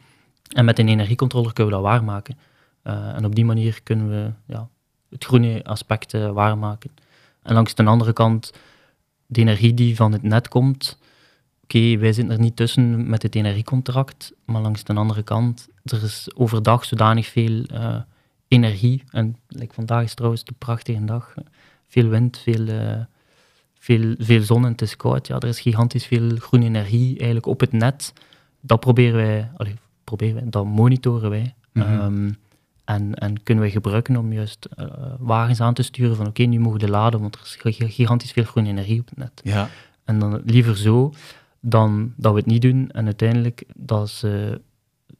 [0.56, 2.38] En met een energiecontroller kunnen we dat waarmaken.
[2.84, 4.70] Uh, en op die manier kunnen we ja,
[5.10, 6.92] het groene aspect uh, waarmaken.
[7.42, 8.54] En langs de andere kant,
[9.26, 10.98] de energie die van het net komt,
[11.64, 16.04] oké, wij zitten er niet tussen met het energiecontract, maar langs de andere kant, er
[16.04, 17.66] is overdag zodanig veel
[18.48, 21.34] energie, en like vandaag is trouwens een prachtige dag,
[21.88, 22.68] veel wind, veel
[23.84, 25.28] veel, veel zon en het is koud.
[25.28, 28.14] Ja, er is gigantisch veel groene energie eigenlijk op het net.
[28.62, 31.54] Dat proberen wij, allee, proberen wij dat monitoren wij.
[31.74, 32.02] Mm -hmm.
[32.02, 32.38] um,
[32.86, 34.86] en, en kunnen wij gebruiken om juist uh,
[35.20, 37.58] wagens aan te sturen van oké, okay, nu mogen we laden, want er is
[37.96, 39.42] gigantisch veel groene energie op het net.
[39.44, 39.70] Ja.
[40.04, 41.14] En dan liever zo
[41.60, 44.62] dan dat we het niet doen en uiteindelijk dat ze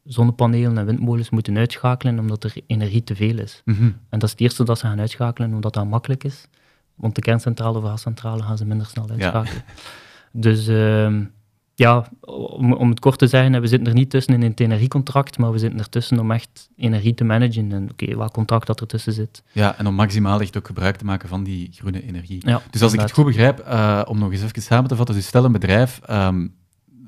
[0.04, 3.62] zonnepanelen en windmolens moeten uitschakelen omdat er energie te veel is.
[3.66, 3.98] Mm -hmm.
[4.10, 6.48] En dat is het eerste dat ze gaan uitschakelen omdat dat makkelijk is.
[6.96, 9.64] Want de kerncentrale of gascentrale gaan ze minder snel uitschakelen.
[9.68, 9.74] Ja.
[10.32, 11.20] Dus uh,
[11.76, 15.38] ja, om, om het kort te zeggen, we zitten er niet tussen in het energiecontract,
[15.38, 18.82] maar we zitten ertussen om echt energie te managen en oké, okay, wat contract dat
[18.82, 19.44] ertussen zit.
[19.52, 22.42] Ja, en om maximaal echt ook gebruik te maken van die groene energie.
[22.46, 25.16] Ja, dus als ik het goed begrijp, uh, om nog eens even samen te vatten,
[25.16, 26.56] dus stel een bedrijf, um,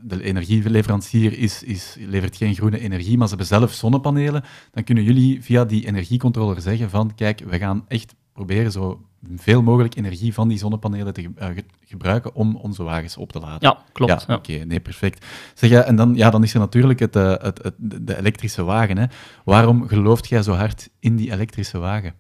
[0.01, 5.03] de energieleverancier is, is, levert geen groene energie, maar ze hebben zelf zonnepanelen, dan kunnen
[5.03, 9.01] jullie via die energiecontroller zeggen van, kijk, we gaan echt proberen zo
[9.35, 13.39] veel mogelijk energie van die zonnepanelen te uh, ge gebruiken om onze wagens op te
[13.39, 13.69] laden.
[13.69, 14.11] Ja, klopt.
[14.11, 14.35] Ja, ja.
[14.35, 15.25] Oké, okay, nee, perfect.
[15.53, 18.63] Zeg, ja, en dan, ja, dan is er natuurlijk het, uh, het, het, de elektrische
[18.63, 18.97] wagen.
[18.97, 19.05] Hè.
[19.43, 22.13] Waarom gelooft jij zo hard in die elektrische wagen?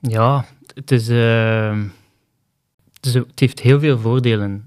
[0.00, 0.44] Ja,
[0.74, 1.82] het, is, uh,
[2.92, 4.64] het, is, het heeft heel veel voordelen.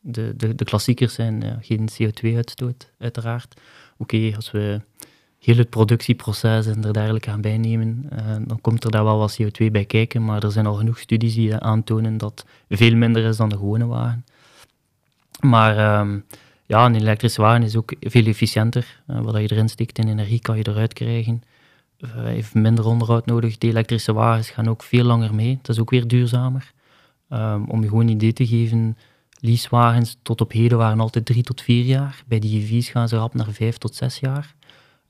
[0.00, 3.60] de, de, de klassiekers zijn geen CO2-uitstoot, uiteraard.
[3.96, 4.80] Oké, als we
[5.46, 9.38] heel het productieproces en er dergelijke gaan bijnemen, uh, dan komt er daar wel wat
[9.42, 13.36] CO2 bij kijken, maar er zijn al genoeg studies die aantonen dat veel minder is
[13.36, 14.24] dan de gewone wagen.
[15.40, 16.24] Maar um,
[16.66, 19.02] ja, een elektrische wagen is ook veel efficiënter.
[19.10, 21.42] Uh, wat je erin stikt in energie kan je eruit krijgen.
[21.98, 23.58] Uh, heeft minder onderhoud nodig.
[23.58, 25.58] De elektrische wagens gaan ook veel langer mee.
[25.62, 26.72] Dat is ook weer duurzamer.
[27.30, 28.96] Um, om je gewoon een idee te geven,
[29.40, 32.22] leasewagens tot op heden waren altijd drie tot vier jaar.
[32.26, 34.54] Bij die EV's gaan ze rap naar vijf tot zes jaar.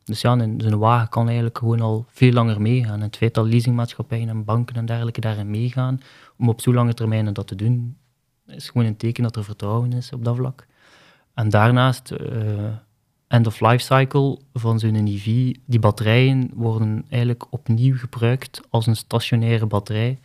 [0.06, 2.94] Dus ja, een, een wagen kan eigenlijk gewoon al veel langer meegaan.
[2.94, 6.00] En het feit dat leasingmaatschappijen en banken en dergelijke daarin meegaan,
[6.38, 7.96] om op zo'n lange termijn dat te doen,
[8.46, 10.66] is gewoon een teken dat er vertrouwen is op dat vlak.
[11.34, 12.68] En daarnaast, uh,
[13.26, 18.96] end of life cycle van zo'n EV, die batterijen worden eigenlijk opnieuw gebruikt als een
[18.96, 20.18] stationaire batterij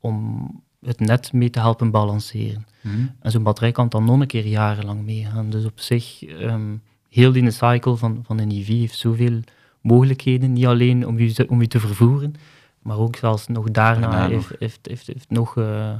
[0.00, 0.46] om
[0.80, 2.66] het net mee te helpen balanceren.
[2.80, 3.14] Mm.
[3.20, 5.50] En zo'n batterij kan dan nog een keer jarenlang meegaan.
[5.50, 6.82] Dus op zich, um,
[7.16, 9.40] heel die cycle van, van een EV heeft zoveel
[9.80, 10.52] mogelijkheden.
[10.52, 12.34] Niet alleen om je, om je te vervoeren,
[12.82, 14.58] maar ook zelfs nog daarna Daarna heeft, nog.
[14.58, 15.92] heeft, heeft, heeft nog, uh,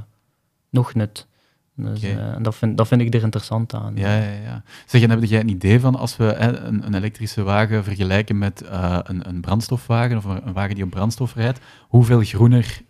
[0.69, 1.27] nog nut.
[1.75, 2.07] Dus, Oké.
[2.07, 3.95] uh, en dat vind, dat vind ik er interessant aan.
[3.95, 4.63] Ja, ja, ja.
[4.85, 8.37] Zeg, en heb jij een idee van als we hè, een, een elektrische wagen vergelijken
[8.37, 12.81] met uh, een, een brandstofwagen of een, een wagen die op brandstof rijdt, hoeveel groener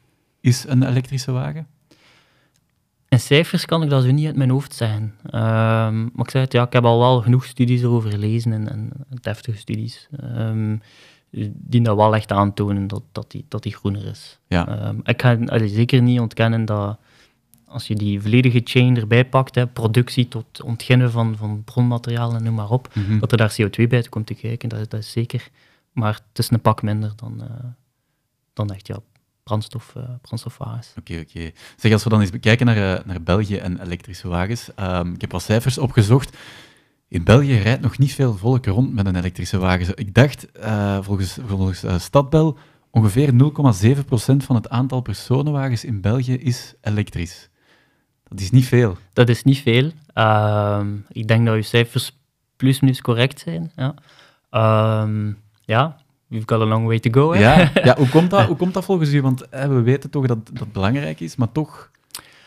[0.41, 1.67] is een elektrische wagen?
[3.09, 5.13] In cijfers kan ik dat zo niet uit mijn hoofd zeggen.
[5.25, 8.69] Um, maar ik zeg het, ja, ik heb al wel genoeg studies erover gelezen en,
[8.69, 8.89] en
[9.21, 10.07] deftige studies.
[10.35, 10.81] Um,
[11.53, 14.39] die dat wel echt aantonen dat, dat, die, dat die groener is.
[14.47, 14.87] Ja.
[14.87, 16.97] Um, ik ga allee, zeker niet ontkennen dat
[17.67, 22.43] als je die volledige chain erbij pakt, hè, productie tot ontginnen van, van bronmateriaal en
[22.43, 23.19] noem maar op, Mm -hmm.
[23.19, 25.49] dat er daar CO2 bij komt te kijken, dat, dat is zeker.
[25.91, 27.49] Maar het is een pak minder dan, uh,
[28.53, 28.99] dan echt ja,
[29.47, 30.93] brandstof, uh, brandstofwagens.
[30.97, 31.37] Oké, okay, oké.
[31.37, 31.53] Okay.
[31.75, 34.69] Zeg, als we dan eens bekijken naar, uh, naar België en elektrische wagens.
[34.79, 36.37] Um, ik heb wat cijfers opgezocht.
[37.07, 39.97] In België rijdt nog niet veel volk rond met een elektrische wagen.
[39.97, 42.57] Ik dacht, uh, volgens, volgens Stadbel,
[42.91, 47.49] ongeveer 0,7% van het aantal personenwagens in België is elektrisch.
[48.23, 48.97] Dat is niet veel.
[49.13, 49.91] Dat is niet veel.
[50.13, 50.81] Uh,
[51.11, 52.17] ik denk dat uw cijfers
[52.55, 53.71] plus minus correct zijn.
[53.75, 53.93] Ja.
[54.51, 55.33] Uh,
[55.65, 55.97] ja,
[56.27, 57.33] we've got a long way to go.
[57.33, 57.39] Hè?
[57.39, 59.21] Ja, ja hoe, komt dat, hoe komt dat volgens u?
[59.21, 61.91] Want hè, we weten toch dat dat belangrijk is, maar toch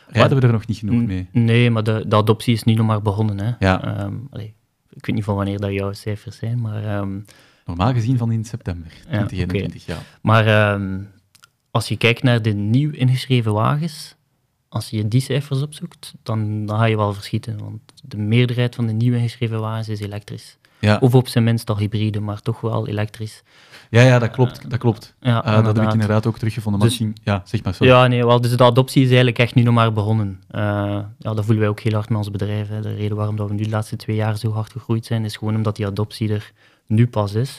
[0.07, 1.28] rijden we er nog niet genoeg mee.
[1.33, 3.39] Nee, maar de, de adoptie is nu nog maar begonnen.
[3.39, 3.53] Hè.
[3.59, 4.05] Ja.
[4.05, 4.55] Um, allee,
[4.91, 6.99] ik weet niet van wanneer dat jouw cijfers zijn, maar...
[6.99, 7.24] Um,
[7.66, 9.93] Normaal gezien van in september 2021, ja.
[9.93, 10.05] Okay.
[10.05, 10.09] ja.
[10.22, 11.09] Maar um,
[11.70, 14.14] als je kijkt naar de nieuw ingeschreven wagens,
[14.68, 17.59] als je die cijfers opzoekt, dan, dan ga je wel verschieten.
[17.59, 20.59] Want de meerderheid van de nieuw ingeschreven wagens is elektrisch.
[20.81, 20.99] Ja.
[21.01, 23.43] Of op zijn minst al hybride, maar toch wel elektrisch.
[23.91, 24.70] Ja, ja dat klopt.
[24.70, 25.14] Dat, klopt.
[25.20, 26.81] Ja, uh, dat heb ik inderdaad ook teruggevonden.
[26.81, 27.93] Dus, misschien, ja, zeg maar sorry.
[27.93, 30.43] Ja, nee, wel, dus de adoptie is eigenlijk echt nu nog maar begonnen.
[30.51, 30.61] Uh,
[31.18, 32.68] ja, dat voelen wij ook heel hard met ons bedrijf.
[32.68, 32.81] Hè.
[32.81, 35.37] De reden waarom dat we nu de laatste twee jaar zo hard gegroeid zijn, is
[35.37, 36.53] gewoon omdat die adoptie er
[36.87, 37.59] nu pas is.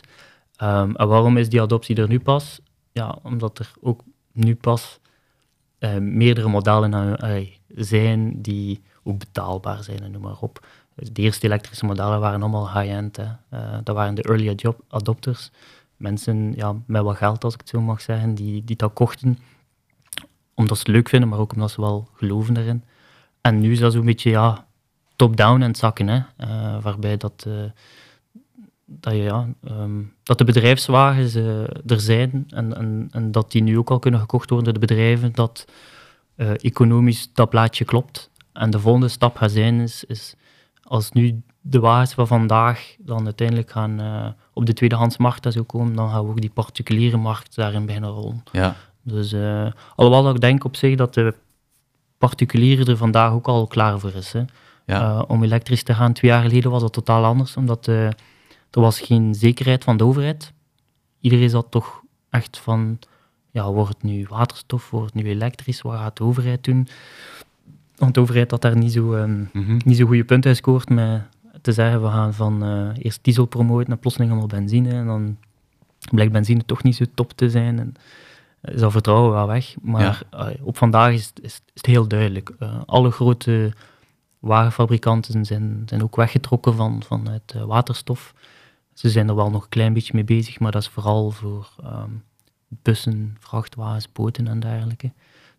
[0.64, 2.60] Um, en waarom is die adoptie er nu pas?
[2.92, 4.02] Ja, omdat er ook
[4.32, 5.00] nu pas
[5.80, 7.18] uh, meerdere modellen
[7.68, 10.66] zijn die ook betaalbaar zijn en noem maar op.
[10.96, 13.18] De eerste elektrische modellen waren allemaal high-end.
[13.20, 13.30] Uh,
[13.84, 15.52] dat waren de early adopters.
[15.98, 19.40] Mensen ja, met wat geld, als ik het zo mag zeggen, die, die dat kochten.
[20.54, 22.84] Omdat ze het leuk vinden, maar ook omdat ze wel geloven erin.
[23.42, 24.68] En nu is dat zo'n beetje ja,
[25.16, 26.08] top-down aan het zakken.
[26.08, 26.18] Hè?
[26.18, 27.64] Uh, waarbij dat, uh,
[28.86, 33.78] dat, je, ja, um, dat de bedrijfswagens er zijn en, en, en, dat die nu
[33.78, 35.32] ook al kunnen gekocht worden door de bedrijven.
[35.32, 35.66] Dat
[36.58, 38.30] economisch dat plaatje klopt.
[38.54, 40.36] En de volgende stap gaat zijn, is, is
[40.92, 45.64] als nu de wagens van vandaag dan uiteindelijk gaan uh, op de tweedehandsmarkt en zo
[45.64, 48.44] komen, dan gaan we ook die particuliere markt daarin bijna rollen.
[48.52, 48.76] Ja.
[49.02, 51.36] Dus uh, alhoewel dat ik denk op zich dat de
[52.18, 54.32] particuliere er vandaag ook al klaar voor is.
[54.32, 54.44] Hè.
[54.86, 55.02] Ja.
[55.02, 58.16] Uh, om elektrisch te gaan, twee jaar geleden was dat totaal anders, omdat er
[58.72, 60.54] was geen zekerheid van de overheid.
[61.20, 63.00] Iedereen zat toch echt van,
[63.52, 66.88] ja, wordt het nu waterstof, wordt het nu elektrisch, wat gaat de overheid doen?
[68.02, 69.80] Want de overheid had daar niet zo, um, mm -hmm.
[69.86, 71.22] niet zo goede punten gescoord met
[71.62, 74.90] te zeggen, we gaan van uh, eerst diesel promoten en plotseling allemaal benzine.
[74.90, 75.38] En dan
[76.12, 77.80] blijkt benzine toch niet zo top te zijn.
[77.80, 77.94] En
[78.62, 79.76] is dat vertrouwen wel weg.
[79.82, 80.50] Maar ja.
[80.50, 82.52] uh, op vandaag is, is, is, het heel duidelijk.
[82.60, 83.74] Uh, alle grote
[84.40, 88.34] wagenfabrikanten zijn, zijn ook weggetrokken van, vanuit waterstof.
[88.94, 91.76] Ze zijn er wel nog een klein beetje mee bezig, maar dat is vooral voor
[91.84, 92.24] um,
[92.68, 95.12] bussen, vrachtwagens, boten en dergelijke.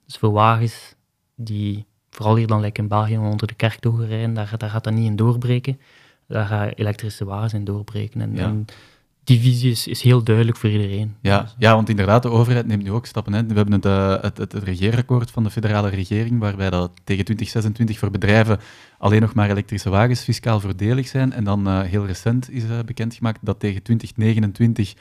[0.04, 0.94] Dus voor wagens
[1.34, 4.92] die vooral hier dan like in België onder de kerktogen rijden, daar, daar gaat dat
[4.92, 5.80] niet in doorbreken.
[6.28, 8.20] Daar gaan elektrische wagens in doorbreken.
[8.20, 8.44] En, ja.
[8.44, 8.64] en
[9.24, 11.16] die visie is, is heel duidelijk voor iedereen.
[11.20, 13.32] Ja, ja, want inderdaad, de overheid neemt nu ook stappen.
[13.32, 13.46] Hè.
[13.46, 17.24] We hebben het, uh, het, het, het regeerakkoord van de federale regering, waarbij dat tegen
[17.24, 18.58] 2026 voor bedrijven
[18.98, 21.32] alleen nog maar elektrische wagens fiscaal voordelig zijn.
[21.32, 24.94] En dan uh, heel recent is uh, bekendgemaakt dat tegen 2029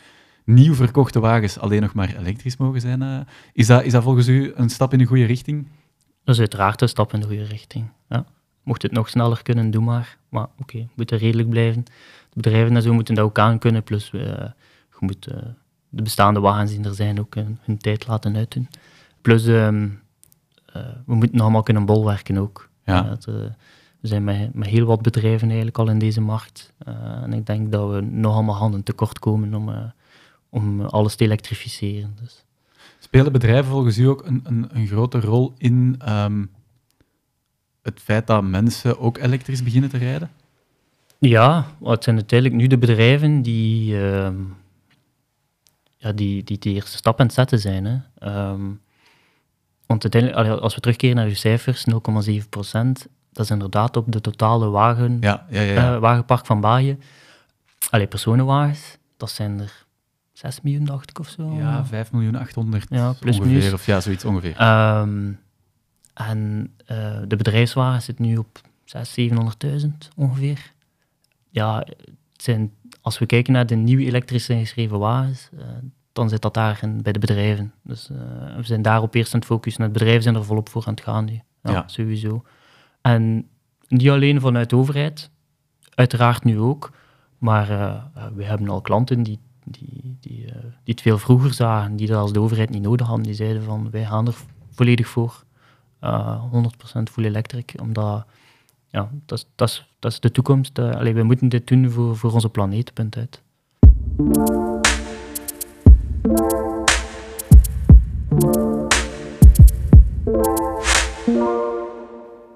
[0.46, 3.28] nieuw verkochte wagens alleen nog maar elektrisch mogen zijn.
[3.54, 5.68] is, dat, is dat volgens u een stap in de goede richting?
[6.24, 7.92] Dat is uiteraard een stap in de goede richting.
[8.10, 8.26] Ja.
[8.64, 10.18] Mocht het nog sneller kunnen, doe maar.
[10.30, 13.60] Maar oké, okay, we moeten redelijk blijven de bedrijven en zo moeten dat ook aan
[13.60, 13.84] kunnen.
[13.84, 15.36] Plus, uh, je moet uh,
[15.90, 18.70] de bestaande wagens die er zijn ook hun, hun tijd laten uitdoen.
[19.22, 20.02] Plus, um,
[20.76, 22.70] uh, we moeten allemaal kunnen bolwerken ook.
[22.86, 23.02] Ja.
[23.02, 26.74] Dat, we zijn met, met, heel wat bedrijven eigenlijk al in deze markt.
[27.24, 29.94] en ik denk dat we nog allemaal handen tekort komen om,
[30.50, 32.16] om alles te elektrificeren.
[32.22, 32.46] Dus.
[33.12, 36.52] Spelen bedrijven volgens u ook een, een, een grote rol in um,
[37.82, 40.32] het feit dat mensen ook elektrisch beginnen te rijden?
[41.20, 44.30] Ja, het zijn uiteindelijk nu de bedrijven die, uh,
[45.98, 47.86] ja, die, die de eerste stap aan het zetten zijn.
[47.86, 48.00] Hè.
[48.50, 48.82] Um,
[49.86, 51.86] want uiteindelijk, als we terugkeren naar uw cijfers,
[52.30, 55.94] 0,7 procent, dat is inderdaad op de totale wagen, ja, ja, ja.
[55.94, 56.98] Uh, wagenpark van België.
[57.90, 59.81] Allee, personenwagens, dat zijn er
[60.42, 61.54] 6 miljoen, dacht ik, of zo.
[61.54, 63.74] Ja, 5 miljoen 800 ja, plus ongeveer, minus.
[63.74, 64.62] of ja, zoiets ongeveer.
[64.62, 65.40] Um,
[66.14, 69.02] en uh, de bedrijfswagen zit nu op 600.000,
[69.86, 70.74] 700.000 ongeveer
[71.50, 71.78] ja,
[72.32, 72.72] het zijn,
[73.02, 75.62] als we kijken naar de nieuwe elektrische geschreven wagens, uh,
[76.14, 77.74] dan zit dat daar in, bij de bedrijven.
[77.84, 78.18] Dus uh,
[78.56, 79.84] we zijn daarop eerst aan het focussen.
[79.84, 81.40] Het bedrijven zijn er volop voor aan het gaan nu.
[81.64, 81.84] Ja, Ja.
[81.88, 82.44] sowieso.
[83.02, 83.48] En
[83.88, 85.30] niet alleen vanuit de overheid,
[85.94, 86.92] uiteraard nu ook,
[87.38, 87.68] maar
[88.36, 90.46] we hebben al klanten die, die, die,
[90.84, 93.26] die het veel vroeger zagen, die dat als de overheid niet nodig hadden.
[93.26, 94.36] Die zeiden van, wij gaan er
[94.72, 95.44] volledig voor.
[96.02, 96.08] 100%
[97.12, 98.26] full electric, omdat
[98.92, 100.78] ja, dat is, dat is, dat de toekomst.
[100.78, 103.42] Uh, allee, we moeten dit doen voor, voor onze planeet, punt uit.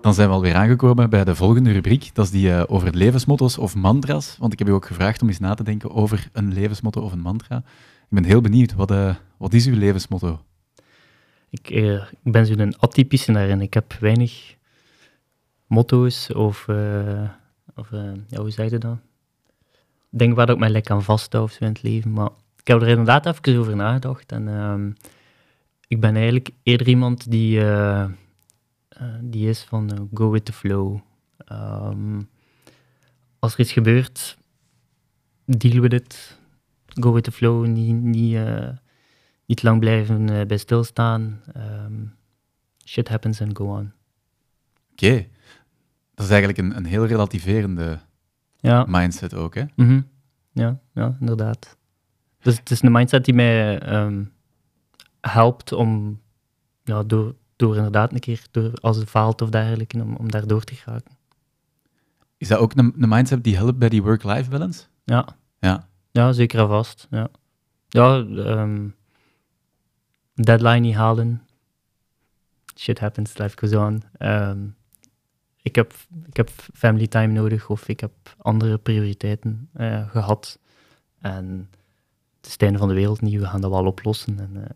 [0.06, 2.10] Dan zijn we alweer aangekomen bij de volgende rubriek.
[2.14, 4.38] Dat is die uh, over levensmotto's of mantra's.
[4.40, 7.12] Want ik heb u ook gevraagd om eens na te denken over een levensmotto of
[7.12, 7.58] een mantra.
[7.58, 8.74] Ik ben heel benieuwd.
[8.74, 10.42] Wat, uh, wat is uw levensmotto?
[11.50, 11.70] Ik,
[12.24, 13.62] ik ben zo'n atypische daarin.
[13.62, 14.56] Ik heb weinig
[15.68, 16.68] motto's of,
[17.76, 17.90] of
[18.28, 18.98] ja, hoe zeg je dat?
[20.12, 22.12] Ik denk waar ik mij lekker aan vasthoud of in het leven.
[22.12, 22.30] Maar
[22.60, 24.32] ik heb er inderdaad even over nagedacht.
[24.32, 24.76] En uh,
[25.88, 27.60] ik ben eigenlijk eerder iemand die,
[29.22, 31.00] die is van go with the flow.
[31.52, 32.30] Um,
[33.40, 34.38] als er iets gebeurt,
[35.46, 36.40] deal with it.
[36.86, 37.66] Go with the flow.
[37.66, 38.38] Niet, niet,
[39.46, 41.42] niet lang blijven bij stilstaan.
[41.58, 42.16] Um,
[42.86, 43.94] shit happens and go on.
[44.92, 45.06] Oké.
[45.06, 45.30] Okay.
[46.14, 48.00] Dat is eigenlijk een, een heel relativerende
[48.60, 48.86] ja.
[48.88, 49.64] mindset ook, hè?
[49.76, 50.08] Mm -hmm.
[50.52, 51.78] ja, ja, inderdaad.
[52.40, 54.34] Dus het is een mindset die mij um,
[55.22, 56.22] helpt om
[56.84, 60.48] ja, door, door inderdaad een keer, door, als het faalt of dergelijke, om, om daar
[60.48, 61.18] door te geraken.
[62.38, 64.84] Is dat ook een, een mindset die helpt bij die work-life balance?
[65.04, 65.28] Ja.
[65.60, 65.88] Ja.
[66.12, 67.08] Ja, zeker en vast.
[67.10, 67.30] Ja,
[67.88, 68.96] ja um,
[70.34, 71.42] deadline niet halen.
[72.76, 74.04] Shit happens, life goes on.
[74.20, 74.76] Um,
[75.62, 75.94] ik heb,
[76.26, 80.60] ik heb family time nodig of ik heb andere prioriteiten uh, gehad.
[81.20, 81.70] En
[82.38, 84.40] het is het einde van de wereld niet, we gaan dat wel oplossen.
[84.40, 84.76] En, uh, dat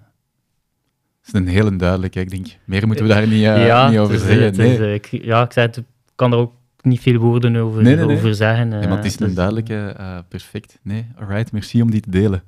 [1.33, 2.47] is een hele duidelijke, ik denk.
[2.65, 4.57] Meer moeten we daar niet, uh, ja, niet over is, zeggen.
[4.57, 4.93] Nee.
[4.93, 5.83] Is, ik, ja, ik zei het,
[6.15, 8.17] kan er ook niet veel woorden over, nee, nee, nee.
[8.17, 8.69] over zeggen.
[8.69, 9.95] Maar het is een dus, duidelijke,
[10.27, 10.79] perfect.
[10.81, 12.43] Nee, alright, merci om die te delen.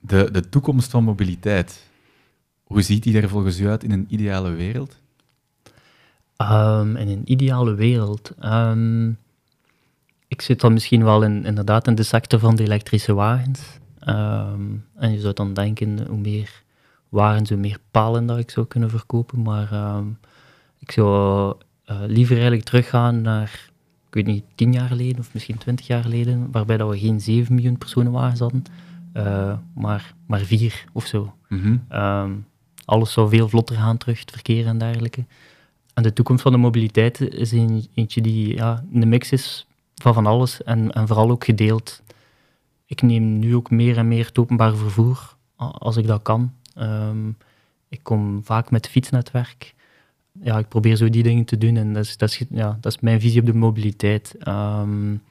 [0.00, 1.88] De, de toekomst van mobiliteit,
[2.62, 5.00] hoe ziet die er volgens u uit in een ideale wereld?
[6.40, 8.32] Um, in een ideale wereld?
[8.44, 9.18] Um,
[10.28, 13.78] ik zit dan misschien wel in, inderdaad in de sector van de elektrische wagens.
[14.08, 16.62] Um, en je zou dan denken, hoe meer
[17.08, 19.42] wagens, hoe meer palen dat ik zou kunnen verkopen.
[19.42, 19.68] Maar
[20.78, 21.54] ik zou
[21.90, 23.70] uh, liever eigenlijk teruggaan naar,
[24.08, 27.20] ik weet niet, tien jaar geleden of misschien twintig jaar geleden, waarbij dat we geen
[27.20, 28.64] 7 miljoen personenwagens hadden.
[29.14, 31.34] Uh, maar, maar vier of zo.
[31.48, 31.98] Mm -hmm.
[32.00, 32.46] um,
[32.84, 35.24] alles zou veel vlotter gaan terug, het verkeer en dergelijke.
[36.02, 40.26] De toekomst van de mobiliteit is een, eentje die ja, een mix is van van
[40.26, 42.02] alles en, en vooral ook gedeeld.
[42.86, 46.52] Ik neem nu ook meer en meer het openbaar vervoer, als ik dat kan.
[46.78, 47.36] Um,
[47.88, 49.74] ik kom vaak met fietsnetwerk.
[50.42, 52.92] Ja, ik probeer zo die dingen te doen en dat is, dat is, ja, dat
[52.92, 54.34] is mijn visie op de mobiliteit.
[54.48, 55.22] Um,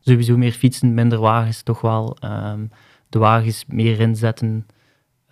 [0.00, 2.16] sowieso meer fietsen, minder wagens, toch wel
[3.08, 4.66] de wagens meer inzetten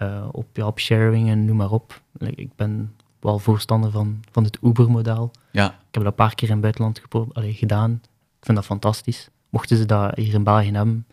[0.03, 2.03] uh, op, ja, op sharing en noem maar op.
[2.19, 5.31] Ik ben wel voorstander van, van het Uber-model.
[5.51, 5.67] Ja.
[5.67, 7.03] Ik heb dat een paar keer in het buitenland
[7.33, 8.01] allee, gedaan.
[8.39, 9.29] Ik vind dat fantastisch.
[9.49, 11.07] Mochten ze dat hier in België hebben,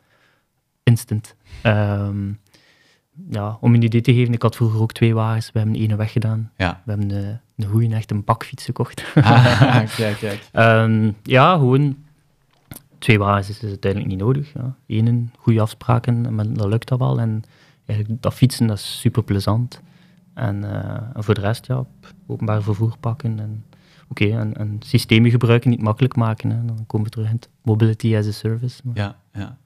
[0.83, 1.35] instant.
[1.61, 2.31] Ehm,
[3.29, 5.51] ja, om een idee te geven, ik had vroeger ook twee wagens.
[5.51, 6.51] We hebben de ene weggedaan.
[6.57, 6.81] Ja.
[6.85, 9.03] We hebben een, een goeie, echt een bakfiets gekocht.
[9.15, 10.49] Ah, kijk, kijk.
[10.51, 11.97] Ehm, ja, gewoon
[12.99, 14.53] twee wagens is uiteindelijk niet nodig.
[14.53, 14.75] Ja.
[14.87, 17.19] Eén, goede afspraken, en dan lukt dat wel.
[17.19, 17.43] En
[17.85, 19.81] eigenlijk dat fietsen, dat is super plezant.
[20.37, 21.85] En, eh, en voor de rest, ja,
[22.27, 23.39] openbaar vervoer pakken.
[23.39, 23.63] En,
[24.09, 26.49] oké, en, en systemen gebruiken, niet makkelijk maken.
[26.49, 26.65] Hè.
[26.65, 28.81] Dan komen we terug in het mobility as a service.
[28.83, 29.57] Maar- Ja, ja.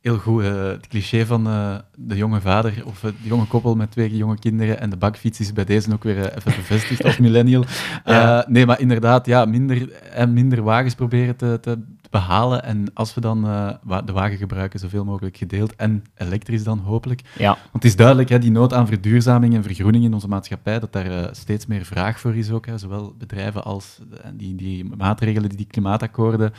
[0.00, 0.42] Heel goed.
[0.42, 4.38] eh, het cliché van eh, de jonge vader of het jonge koppel met twee jonge
[4.38, 7.64] kinderen en de bakfiets is bij deze ook weer even bevestigd als millennial.
[8.04, 8.44] Ja.
[8.48, 11.78] Nee, maar inderdaad, ja, minder, en minder wagens proberen te, te
[12.14, 12.62] behalen.
[12.62, 17.20] En als we dan eh, de wagen gebruiken, zoveel mogelijk gedeeld en elektrisch dan hopelijk.
[17.38, 17.52] ja.
[17.52, 20.92] Want het is duidelijk, hè, die nood aan verduurzaming en vergroening in onze maatschappij, dat
[20.92, 22.66] daar eh, steeds meer vraag voor is ook.
[22.66, 26.52] Hè, zowel bedrijven als eh, die, die maatregelen, die, die klimaatakkoorden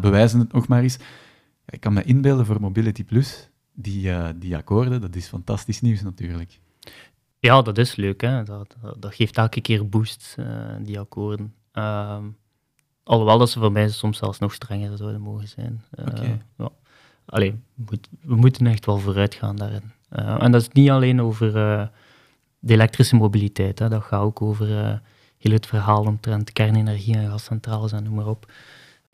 [0.00, 0.98] bewijzen het nog maar eens.
[1.66, 6.60] Ik kan me inbeelden voor Mobility Plus, die, die akkoorden, dat is fantastisch nieuws natuurlijk.
[7.38, 8.20] Ja, dat is leuk.
[8.20, 8.42] Hè.
[8.42, 10.36] Dat, dat, dat geeft elke keer boost,
[10.82, 11.54] die akkoorden.
[11.72, 12.24] Ehm,
[13.04, 15.82] alhoewel dat ze voor mij soms zelfs nog strenger zouden mogen zijn.
[15.90, 16.40] Eh, Oké.
[16.58, 16.68] ja.
[17.26, 19.82] Allee, we, moet- we moeten echt wel vooruit gaan daarin.
[20.08, 21.86] Eh, en dat is niet alleen over eh,
[22.58, 23.78] de elektrische mobiliteit.
[23.78, 23.88] Hè.
[23.88, 24.94] Dat gaat ook over eh,
[25.38, 28.52] heel het verhaal omtrent kernenergie en gascentrales en noem maar op.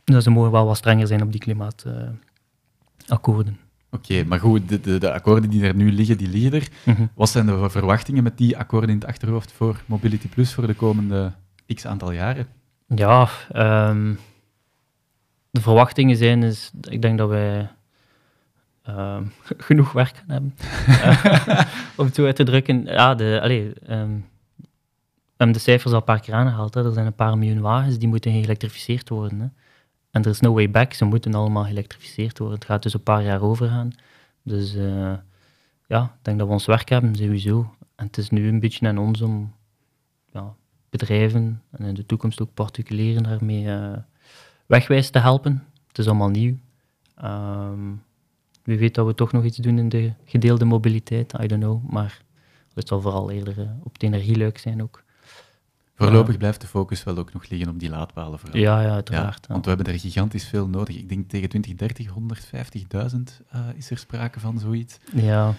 [0.03, 3.59] Dus ze mogen wel wat strenger zijn op die klimaatakkoorden.
[3.91, 6.67] Oké, maar goed, de, de, de akkoorden die er nu liggen, die liggen er.
[6.85, 7.05] Mhm.
[7.13, 10.73] Wat zijn de verwachtingen met die akkoorden in het achterhoofd voor Mobility Plus voor de
[10.73, 11.31] komende
[11.73, 12.47] x aantal jaren?
[12.95, 14.13] Ja, ehm,
[15.49, 17.69] de verwachtingen zijn, is, ik denk dat wij
[18.83, 19.23] ehm,
[19.67, 20.55] genoeg werk hebben.
[20.87, 21.65] Eh,
[21.97, 22.85] om het zo uit te drukken.
[22.85, 24.19] Ja, de, allee, ehm,
[25.37, 26.73] de cijfers al een paar keer aangehaald.
[26.73, 26.85] Hè.
[26.85, 29.39] Er zijn een paar miljoen wagens die moeten geëlektrificeerd worden.
[29.39, 29.47] Hè.
[30.11, 32.57] En er is no way back, ze moeten allemaal geëlektrificeerd worden.
[32.57, 33.91] Het gaat dus een paar jaar overgaan.
[34.43, 35.13] Dus eh,
[35.87, 37.75] ja, ik denk dat we ons werk hebben, sowieso.
[37.95, 39.53] En het is nu een beetje aan ons om
[40.91, 43.97] bedrijven en in de toekomst ook particulieren daarmee eh,
[44.65, 45.63] wegwijs te helpen.
[45.87, 46.55] Het is allemaal nieuw.
[47.15, 47.93] Ehm,
[48.63, 51.89] wie weet dat we toch nog iets doen in de gedeelde mobiliteit, I don't know.
[51.89, 52.21] Maar
[52.73, 55.03] het zal vooral eerder eh, op het energieluik zijn ook.
[55.95, 58.39] Voorlopig blijft de focus wel ook nog liggen op die laadpalen.
[58.39, 58.59] Vooral.
[58.59, 59.45] Ja, ja, uiteraard.
[59.47, 59.53] ja.
[59.53, 60.97] want we hebben er gigantisch veel nodig.
[60.97, 62.07] Ik denk tegen 2030
[63.13, 64.97] 150.000 eh, is er sprake van, zoiets.
[65.13, 65.55] Ja,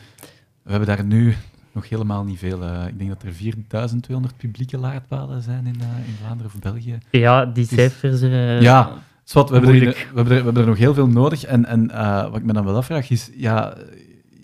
[0.63, 1.37] We hebben daar nu
[1.75, 2.63] nog helemaal niet veel.
[2.63, 6.99] eh, ik denk dat er 4200 publieke laadpalen zijn in, eh, in Vlaanderen of België.
[7.11, 8.21] ja die cijfers...
[8.21, 8.93] eh, Ja,
[9.25, 11.45] Swat, we, hebben er, we, hebben er, we hebben er nog heel veel nodig.
[11.45, 11.87] En, en
[12.31, 13.77] wat ik me dan wel afvraag is, ja,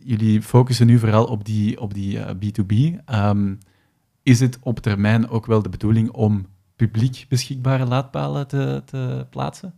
[0.05, 3.01] jullie focussen nu vooral op die, op die eh, B2B.
[3.05, 3.55] Ehm,
[4.23, 9.75] is het op termijn ook wel de bedoeling om publiek beschikbare laadpalen te, te plaatsen?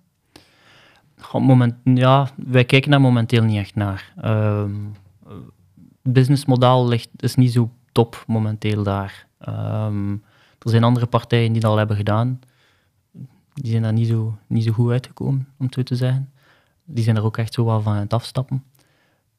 [1.18, 4.12] Goh, moment, ja, wij kijken daar momenteel niet echt naar.
[4.20, 4.70] Ehm,
[5.24, 5.36] het
[6.12, 9.26] businessmodel ligt, is niet zo top momenteel daar.
[9.38, 10.12] Ehm,
[10.58, 12.40] er zijn andere partijen die dat al hebben gedaan.
[13.54, 16.32] Die zijn daar niet zo, niet zo goed uitgekomen, om het zo te zeggen.
[16.84, 18.64] Die zijn er ook echt zo wel van aan het afstappen.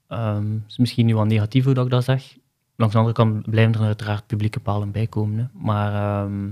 [0.07, 2.38] Het is misschien nu wel negatief hoe dat ik dat zeg.
[2.76, 5.38] Langs de andere kant blijven er uiteraard publieke palen bij komen.
[5.38, 5.45] Hè.
[5.53, 6.49] Maar ehm,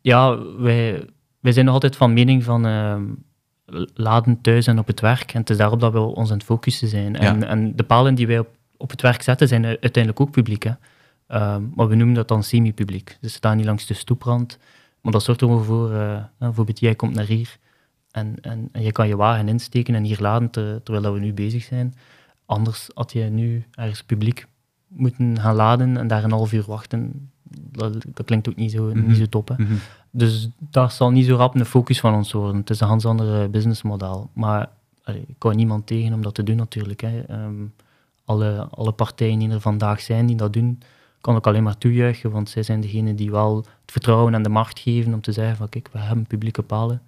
[0.00, 1.08] ja, wij,
[1.40, 2.64] wij zijn nog altijd van mening van
[3.94, 5.32] laden thuis en op het werk.
[5.32, 7.16] En het is daarop dat we ons aan het focussen zijn.
[7.16, 10.62] En, en de palen die wij op, op het werk zetten, zijn uiteindelijk ook publiek.
[10.62, 10.72] Hè.
[11.26, 13.16] Ehm, maar we noemen dat dan semi-publiek.
[13.20, 14.58] Dus ze staan niet langs de stoeprand.
[15.00, 17.56] Maar dat zorgt er wel voor, eh, bijvoorbeeld jij komt naar hier
[18.10, 21.32] en, en, en je kan je wagen insteken en hier laden ter- terwijl we nu
[21.32, 21.94] bezig zijn.
[22.46, 24.46] Anders had je nu ergens publiek
[24.88, 27.30] moeten gaan laden en daar een half uur wachten.
[27.70, 29.06] Dat, dat klinkt ook niet zo, Mhm.
[29.06, 29.48] niet zo top.
[29.48, 29.54] Hè.
[30.10, 32.56] Dus dat zal niet zo rap een focus van ons worden.
[32.60, 34.30] Het is een ganz ander businessmodel.
[34.32, 34.68] Maar
[35.04, 37.00] allee, ik kan niemand tegen om dat te doen natuurlijk.
[37.00, 37.20] Hè.
[37.20, 37.54] Ehm,
[38.26, 40.80] alle, alle partijen die er vandaag zijn die dat doen,
[41.20, 44.48] kan ik alleen maar toejuichen, want zij zijn degenen die wel het vertrouwen en de
[44.48, 47.02] macht geven om te zeggen van kijk, we hebben publieke palen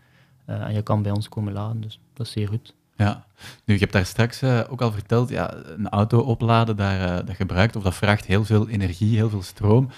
[0.44, 1.80] eh, en je kan bij ons komen laden.
[1.80, 2.74] Dus dat is zeer goed.
[2.98, 3.24] Ja,
[3.64, 7.26] nu, je hebt daar straks eh, ook al verteld, ja, een auto opladen, daar, eh,
[7.26, 9.88] dat gebruikt of dat vraagt heel veel energie, heel veel stroom.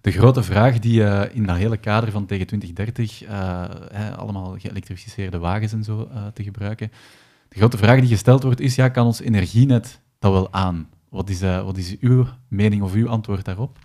[0.00, 1.02] De grote vraag die
[1.32, 6.42] in dat hele kader van tegen 2030, eh, hè, allemaal geëlektrificeerde wagens en zo te
[6.42, 6.92] gebruiken,
[7.48, 10.88] de grote vraag die gesteld wordt is, ja, kan ons energienet dat wel aan?
[11.08, 13.78] Wat is, eh, wat is uw mening of uw antwoord daarop?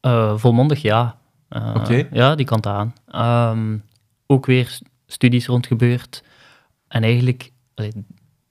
[0.00, 1.18] Eh, volmondig ja.
[1.74, 2.08] Oké.
[2.12, 2.94] Ja, die kant aan.
[3.06, 3.78] Ehm,
[4.26, 6.22] ook weer studies rond gebeurd.
[6.88, 7.52] En eigenlijk,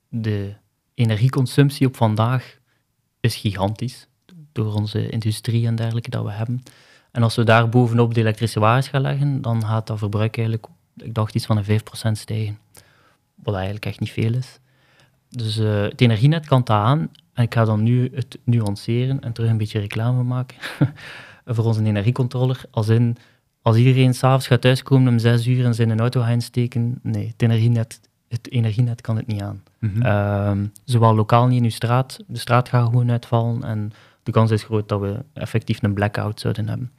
[0.10, 0.54] de
[0.93, 2.58] energieconsumptie op vandaag
[3.20, 4.08] is gigantisch.
[4.52, 6.64] Door onze industrie en dergelijke dat we hebben.
[7.12, 10.68] En als we daar bovenop de elektrische wagens gaan leggen, dan gaat dat verbruik eigenlijk,
[10.97, 12.60] ik dacht iets van een 5% stijgen.
[13.36, 14.60] Wat eigenlijk echt niet veel is.
[15.32, 17.10] Dus uh, het energienet kan dat aan.
[17.34, 20.58] En ik ga dan nu het nuanceren en terug een beetje reclame maken
[21.46, 22.62] voor onze energiecontroller.
[22.72, 23.18] Als in,
[23.62, 27.42] als iedereen s'avonds gaat thuiskomen om zes uur en zijn auto gaat insteken, nee, het
[27.42, 29.64] energienet, het energienet kan het niet aan.
[29.80, 33.92] Mm zowel lokaal niet in uw straat, de straat gaat gewoon uitvallen en
[34.24, 36.92] de kans is groot dat we effectief een blackout zouden hebben.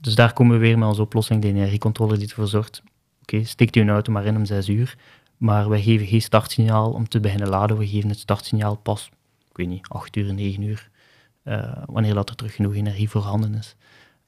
[0.00, 2.82] Dus daar komen we weer met onze oplossing, de energiecontroller die ervoor zorgt,
[3.22, 4.96] oké, okay, steekt u een auto maar in om zes uur,
[5.38, 9.10] maar wij geven geen startsignaal om te beginnen laden, we geven het startsignaal pas,
[9.50, 10.90] ik weet niet, 8 uur, 9 uur,
[11.44, 13.76] uh, wanneer dat er terug genoeg energie voorhanden is.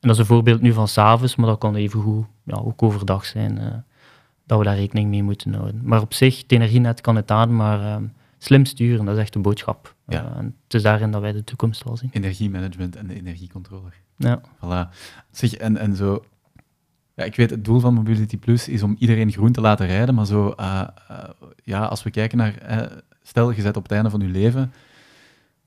[0.01, 2.83] En dat is een voorbeeld nu van s'avonds, maar dat kan even goed ja, ook
[2.83, 3.67] overdag zijn, uh,
[4.47, 5.81] dat we daar rekening mee moeten houden.
[5.85, 8.09] Maar op zich, het energienet kan het aan, maar uh,
[8.39, 9.95] slim sturen, dat is echt een boodschap.
[10.07, 10.35] Ja.
[10.37, 12.11] en het is daarin dat wij de toekomst al zien.
[12.13, 13.95] Energiemanagement en de energiecontroller.
[14.17, 14.41] Ja.
[14.41, 14.95] Voilà.
[15.31, 16.25] Zeg, en, en zo...
[17.21, 20.14] Ja, ik weet, het doel van Mobility Plus is om iedereen groen te laten rijden,
[20.14, 20.55] maar zo...
[21.64, 22.55] ja, als we kijken naar...
[23.23, 24.73] stel, je zet op het einde van je leven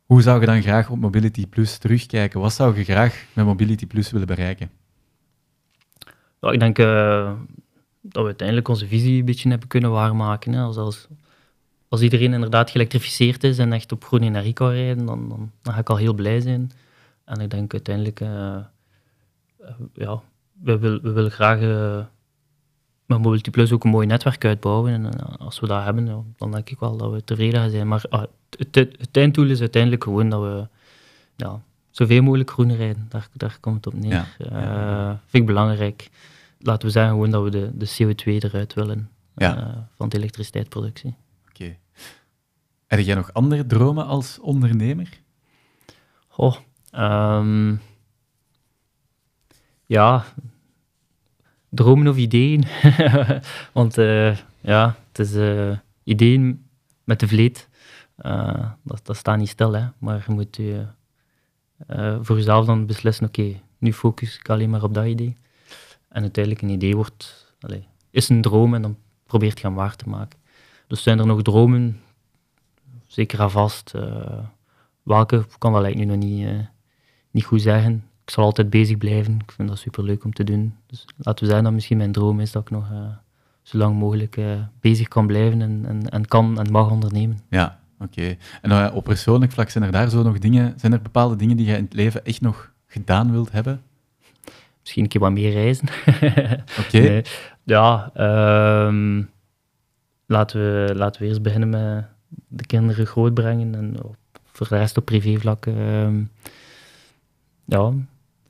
[0.06, 2.40] hoe zou je dan graag op Mobility Plus terugkijken?
[2.40, 4.70] Wat zou je graag met Mobility Plus willen bereiken?
[6.42, 7.34] Ja, ik denk uh,
[8.02, 10.54] dat we uiteindelijk onze visie een beetje hebben kunnen waarmaken.
[10.54, 10.62] Hè.
[10.62, 11.08] Als,
[11.88, 15.74] als, iedereen inderdaad geëlektrificeerd is en echt op groene energie kan rijden, dan, dan, dan
[15.74, 16.72] ga ik al heel blij zijn.
[17.26, 18.20] En ik denk uiteindelijk,
[19.94, 20.22] ja,
[20.64, 21.60] we, wil, we willen graag
[23.06, 24.94] met Mobility Plus ook een mooi netwerk uitbouwen.
[24.94, 27.88] En als we dat hebben, dan denk ik wel dat we tevreden gaan zijn.
[27.88, 28.24] Maar ah,
[28.58, 30.68] het, het, einddoel is uiteindelijk gewoon dat we
[31.36, 33.06] ja, zoveel mogelijk groen rijden.
[33.10, 34.36] Daar, daar komt het op neer.
[34.38, 35.08] Ja.
[35.08, 36.10] Uh, vind ik belangrijk.
[36.60, 39.90] Laten we zeggen gewoon dat we de, de CO2 eruit willen ja.
[39.96, 41.16] van de elektriciteitsproductie.
[41.50, 41.64] Oké.
[41.64, 41.80] Okay.
[42.88, 45.10] Heb jij nog andere dromen als ondernemer?
[46.36, 46.56] Oh,
[46.92, 47.82] um,
[49.86, 50.26] ja,
[51.74, 52.64] dromen of ideeën.
[53.74, 55.34] Want uh, ja, het is
[56.04, 56.66] ideeën
[57.04, 57.70] met de vleet.
[58.26, 59.88] Uh, dat, dat staat niet stil, hè.
[59.98, 60.60] maar je moet
[62.22, 65.38] voor jezelf dan beslissen, oké, nu focus ik alleen maar op dat idee.
[66.10, 69.96] En uiteindelijk een idee wordt, allez, is een droom en dan probeert je hem waar
[69.96, 70.40] te maken.
[70.88, 72.02] Dus zijn er nog dromen,
[73.06, 73.92] zeker aan vast.
[75.04, 76.68] Welke kan dat eigenlijk nu nog niet,
[77.32, 78.04] niet goed zeggen.
[78.26, 80.76] Ik zal altijd bezig blijven, ik vind dat super leuk om te doen.
[80.88, 82.88] Dus laten we zeggen dat misschien mijn droom is dat ik nog
[83.62, 84.40] zo lang mogelijk
[84.80, 87.40] bezig kan blijven en, en, en kan en mag ondernemen.
[87.50, 88.36] Ja, Oké.
[88.62, 91.58] En uh, op persoonlijk vlak zijn er daar zo nog dingen, zijn er bepaalde dingen
[91.58, 93.82] die je in het leven echt nog gedaan wilt hebben?
[94.80, 95.88] Misschien een keer wat meer reizen.
[96.86, 97.00] Oké.
[97.00, 97.24] Nee.
[97.64, 98.12] Ja,
[98.88, 99.30] um,
[100.26, 102.06] laten, we, laten we eerst beginnen met
[102.48, 104.16] de kinderen grootbrengen en op,
[104.52, 105.66] voor de rest op privévlak.
[105.66, 106.32] Um,
[107.66, 107.94] ja,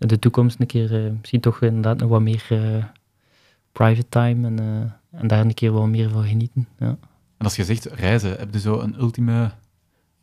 [0.10, 2.84] de toekomst een keer uh, misschien toch inderdaad nog wat meer uh,
[3.72, 6.68] private time en, uh, en daar een keer wat meer van genieten.
[6.80, 6.98] Ja.
[7.38, 9.52] En als je zegt reizen, heb je zo een ultieme,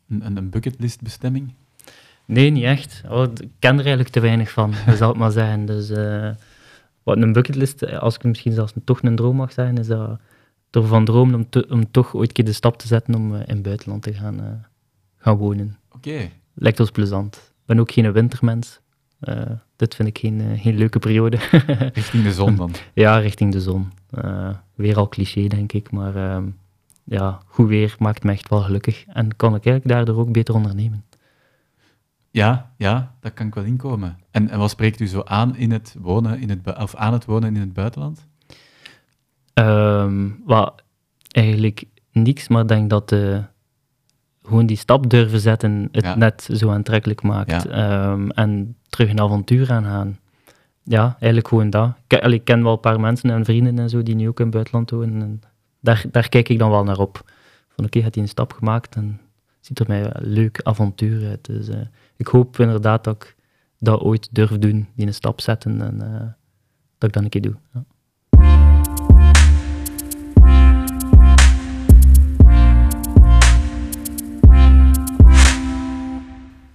[0.09, 1.53] een, een bucketlist bestemming?
[2.25, 3.01] Nee, niet echt.
[3.09, 5.65] Oh, ik ken er eigenlijk te weinig van, zal het maar zeggen.
[5.65, 6.29] Dus uh,
[7.03, 10.19] wat een bucketlist, als ik misschien zelfs toch een droom mag zijn, is dat
[10.71, 13.39] ervan dromen om, te, om toch ooit een keer de stap te zetten om uh,
[13.39, 14.45] in het buitenland te gaan, uh,
[15.17, 15.77] gaan wonen.
[15.91, 16.09] Oké.
[16.09, 16.31] Okay.
[16.53, 17.35] Lijkt ons plezant.
[17.35, 18.80] Ik ben ook geen wintermens.
[19.75, 21.37] Dit vind ik geen, geen leuke periode.
[21.93, 22.71] richting de zon dan?
[22.93, 23.91] ja, richting de zon.
[24.75, 26.45] weer al cliché, denk ik, maar ehm,
[27.03, 29.05] ja, goed weer maakt me echt wel gelukkig.
[29.07, 31.05] En kan ik eigenlijk daardoor ook beter ondernemen.
[32.31, 34.17] Ja, ja, dat kan ik wel inkomen.
[34.31, 37.25] En, en wat spreekt u zo aan in het wonen in het of aan het
[37.25, 38.27] wonen in het buitenland?
[39.53, 40.43] Um,
[41.27, 43.43] eigenlijk niks, maar ik denk dat de,
[44.43, 47.67] gewoon die stap durven zetten het net zo aantrekkelijk maakt.
[47.67, 50.19] Ehm, en terug een avontuur aangaan.
[50.83, 51.93] Ja, eigenlijk gewoon dat.
[52.07, 54.45] Ik, ik, ken wel een paar mensen en vrienden en zo die nu ook in
[54.45, 55.21] het buitenland wonen.
[55.21, 55.41] En
[55.79, 57.15] daar, daar kijk ik dan wel naar op.
[57.67, 59.19] Van oké, okay, heeft hij een stap gemaakt en
[59.59, 61.45] ziet er mij een leuk avontuur uit.
[61.45, 61.75] Dus uh,
[62.15, 63.35] ik hoop inderdaad dat ik
[63.79, 66.19] dat ooit durf doen, die een stap zetten en uh,
[66.97, 67.55] dat ik dat een keer doe.
[67.73, 67.83] Ja.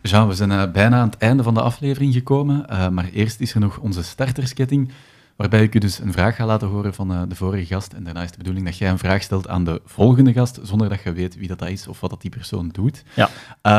[0.07, 3.41] Jean, we zijn uh, bijna aan het einde van de aflevering gekomen, uh, maar eerst
[3.41, 4.91] is er nog onze startersketting
[5.37, 7.93] waarbij ik u dus een vraag ga laten horen van uh, de vorige gast.
[7.93, 10.89] En daarna is de bedoeling dat jij een vraag stelt aan de volgende gast, zonder
[10.89, 13.05] dat je weet wie dat is of wat dat die persoon doet.
[13.15, 13.29] Ja.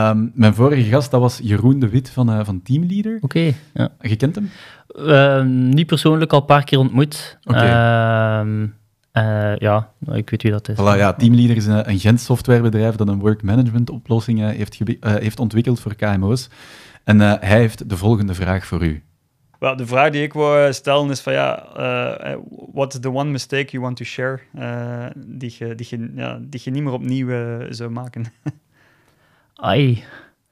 [0.09, 3.15] Um, mijn vorige gast, dat was Jeroen de Wit van, van Teamleader.
[3.15, 3.89] Oké, okay, ja.
[3.99, 4.49] Je kent hem?
[4.95, 7.37] Uh, niet persoonlijk, al een paar keer ontmoet.
[7.43, 7.57] Oké.
[7.57, 8.43] Okay.
[9.17, 10.75] Uh, ja, ik weet wie dat is.
[10.75, 15.39] Voilà, ja, Teamleader is een, een Gent softwarebedrijf dat een work management oplossing heeft, heeft
[15.39, 16.49] ontwikkeld voor KMO's.
[17.03, 19.03] En hij heeft de volgende vraag voor u.
[19.59, 22.37] Wel, de vraag die ik wou stellen is van ja, uh,
[22.73, 26.39] what is the one mistake you want to share uh, die, je, die, je, ja,
[26.41, 28.25] die je niet meer opnieuw uh, zou maken?
[29.55, 29.93] Ai.
[29.95, 30.03] Dat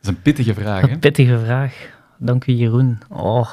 [0.01, 0.91] is een pittige vraag, hè?
[0.91, 1.93] Een pittige vraag.
[2.17, 2.97] Dank u, Jeroen.
[3.09, 3.49] Oh.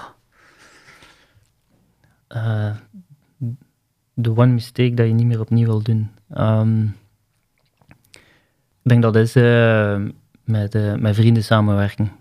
[4.21, 6.11] The one mistake dat je niet meer opnieuw wil doen.
[6.37, 6.97] Um,
[8.83, 9.35] ik denk dat is
[10.45, 12.13] met, met vrienden samenwerken.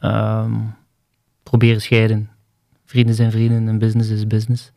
[0.00, 0.74] Um,
[1.42, 2.30] proberen scheiden
[2.88, 4.72] vrienden zijn vrienden en business is business.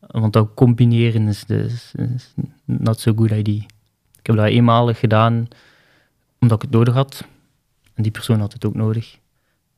[0.00, 2.34] Want dat combineren is, is, is
[2.64, 3.62] not so good idea.
[4.18, 5.48] Ik heb dat eenmalig gedaan
[6.40, 7.24] omdat ik het nodig had.
[7.94, 9.18] En die persoon had het ook nodig.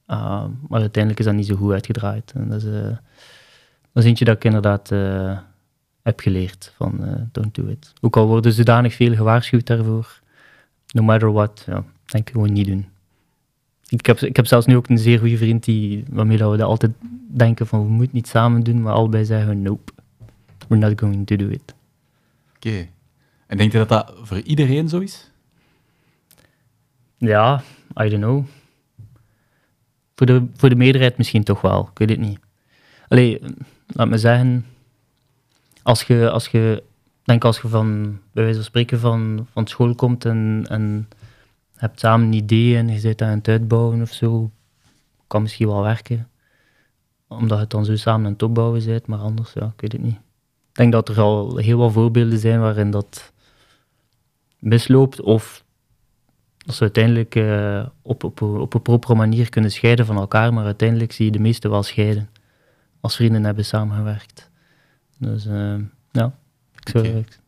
[0.06, 2.32] Uh, maar uiteindelijk is dat niet zo goed uitgedraaid.
[2.32, 2.82] En dat, is, uh,
[3.92, 5.38] dat is eentje dat ik inderdaad uh,
[6.10, 7.92] heb geleerd van uh, don't do it.
[8.00, 10.20] Ook al worden zodanig veel gewaarschuwd daarvoor.
[10.92, 12.86] No matter what, ja, denk ik gewoon niet doen.
[13.88, 16.56] Ik heb, ik heb zelfs nu ook een zeer goede vriend die, waarmee dat we
[16.56, 16.92] dat altijd
[17.28, 19.92] denken van we moeten niet samen doen, maar allebei zeggen nope,
[20.68, 21.74] we're not going to do it.
[22.56, 22.88] Oké.
[23.46, 25.30] En denk je dat dat voor iedereen zo is?
[27.16, 27.62] Ja,
[28.02, 28.44] I don't know.
[30.14, 32.38] Voor de, voor de meerderheid misschien toch wel, ik weet het niet.
[33.08, 33.40] Allee,
[33.86, 34.66] laat me zeggen,
[35.82, 36.82] als je, als je
[37.22, 41.08] denk als je van, bij wijze van spreken, van, van school komt en, en
[41.74, 44.50] hebt samen een idee en je zit aan het uitbouwen of zo,
[45.26, 46.28] kan misschien wel werken.
[47.28, 50.02] Omdat je dan zo samen aan het opbouwen bent, maar anders, ja, ik weet het
[50.02, 50.18] niet.
[50.68, 53.32] Ik denk dat er al heel wat voorbeelden zijn waarin dat
[54.58, 55.64] misloopt of
[56.56, 60.64] dat ze uiteindelijk uh, op, op, op een propere manier kunnen scheiden van elkaar, maar
[60.64, 62.30] uiteindelijk zie je de meeste wel scheiden
[63.00, 64.49] als vrienden hebben samengewerkt.
[65.20, 65.74] Dus uh,
[66.10, 66.32] ja,
[66.74, 67.18] ik zou, okay.
[67.18, 67.38] ik,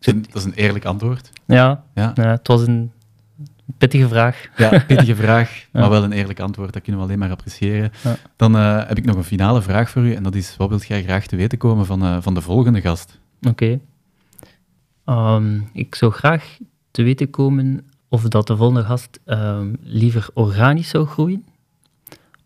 [0.00, 1.30] ik, dat is een eerlijk antwoord.
[1.46, 2.12] Ja, ja.
[2.14, 2.92] het was een
[3.78, 4.48] Pittige vraag.
[4.56, 6.72] Ja, pittige vraag, maar wel een eerlijk antwoord.
[6.72, 7.92] Dat kunnen we alleen maar appreciëren.
[8.36, 10.14] Dan uh, heb ik nog een finale vraag voor u.
[10.14, 12.80] En dat is, wat wilt jij graag te weten komen van, uh, van de volgende
[12.80, 13.18] gast?
[13.40, 13.80] Oké.
[15.04, 15.34] Okay.
[15.36, 16.58] Um, ik zou graag
[16.90, 21.44] te weten komen of dat de volgende gast um, liever organisch zou groeien.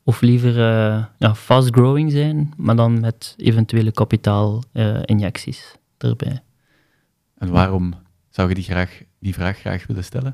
[0.08, 6.40] Of liever uh, ja, fast-growing zijn, maar dan met eventuele kapitaalinjecties erbij.
[7.38, 7.94] En waarom
[8.30, 10.32] zou je die, graag, die vraag graag willen stellen?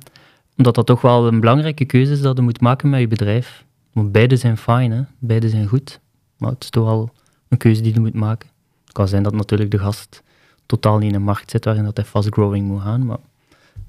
[0.56, 3.64] Omdat dat toch wel een belangrijke keuze is dat je moet maken met je bedrijf.
[3.92, 5.02] Want beide zijn fijn, hè?
[5.18, 6.00] beide zijn goed.
[6.36, 7.12] Maar het is toch wel
[7.48, 8.48] een keuze die je moet maken.
[8.84, 10.22] Het kan zijn dat natuurlijk de gast
[10.66, 13.06] totaal niet in een markt zit waarin dat hij fast growing moet gaan.
[13.06, 13.20] Maar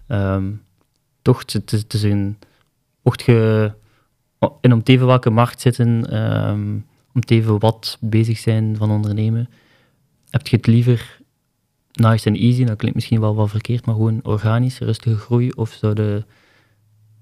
[0.08, 0.62] um,
[1.22, 2.38] toch, het is, het is een.
[3.02, 3.72] Mocht je
[4.62, 9.50] in om teven welke markt zitten, um, om teven wat bezig zijn van ondernemen,
[10.30, 11.22] heb je het liever
[11.94, 15.72] nice en easy, dat klinkt misschien wel wat verkeerd, maar gewoon organisch, rustige groei, of
[15.72, 16.24] zou de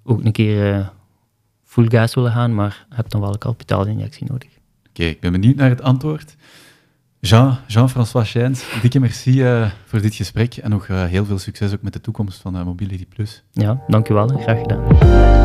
[0.03, 0.87] ook een keer uh,
[1.63, 4.49] full gas willen gaan, maar heb dan wel een kapitaalinjectie nodig.
[4.89, 6.35] Oké, ik ben benieuwd naar het antwoord.
[7.19, 11.73] Jean, Jean-François Schijns, dikke merci uh, voor dit gesprek en nog uh, heel veel succes
[11.73, 13.43] ook met de toekomst van Mobility Plus.
[13.51, 14.27] Ja, dankjewel.
[14.27, 15.40] Graag gedaan.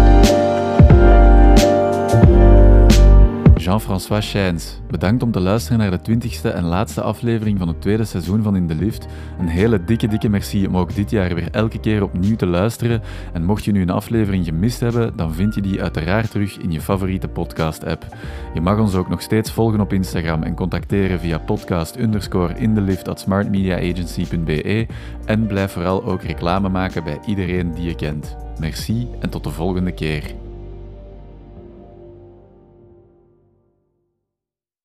[3.66, 4.80] Jean-François Schijns.
[4.90, 8.56] Bedankt om te luisteren naar de twintigste en laatste aflevering van het tweede seizoen van
[8.56, 9.06] In de Lift.
[9.38, 13.02] Een hele dikke, dikke merci om ook dit jaar weer elke keer opnieuw te luisteren.
[13.32, 16.72] En mocht je nu een aflevering gemist hebben, dan vind je die uiteraard terug in
[16.72, 18.06] je favoriete podcast-app.
[18.54, 22.74] Je mag ons ook nog steeds volgen op Instagram en contacteren via podcast underscore in
[22.74, 24.86] de lift at smartmediaagency.be
[25.24, 28.36] en blijf vooral ook reclame maken bij iedereen die je kent.
[28.58, 30.45] Merci en tot de volgende keer.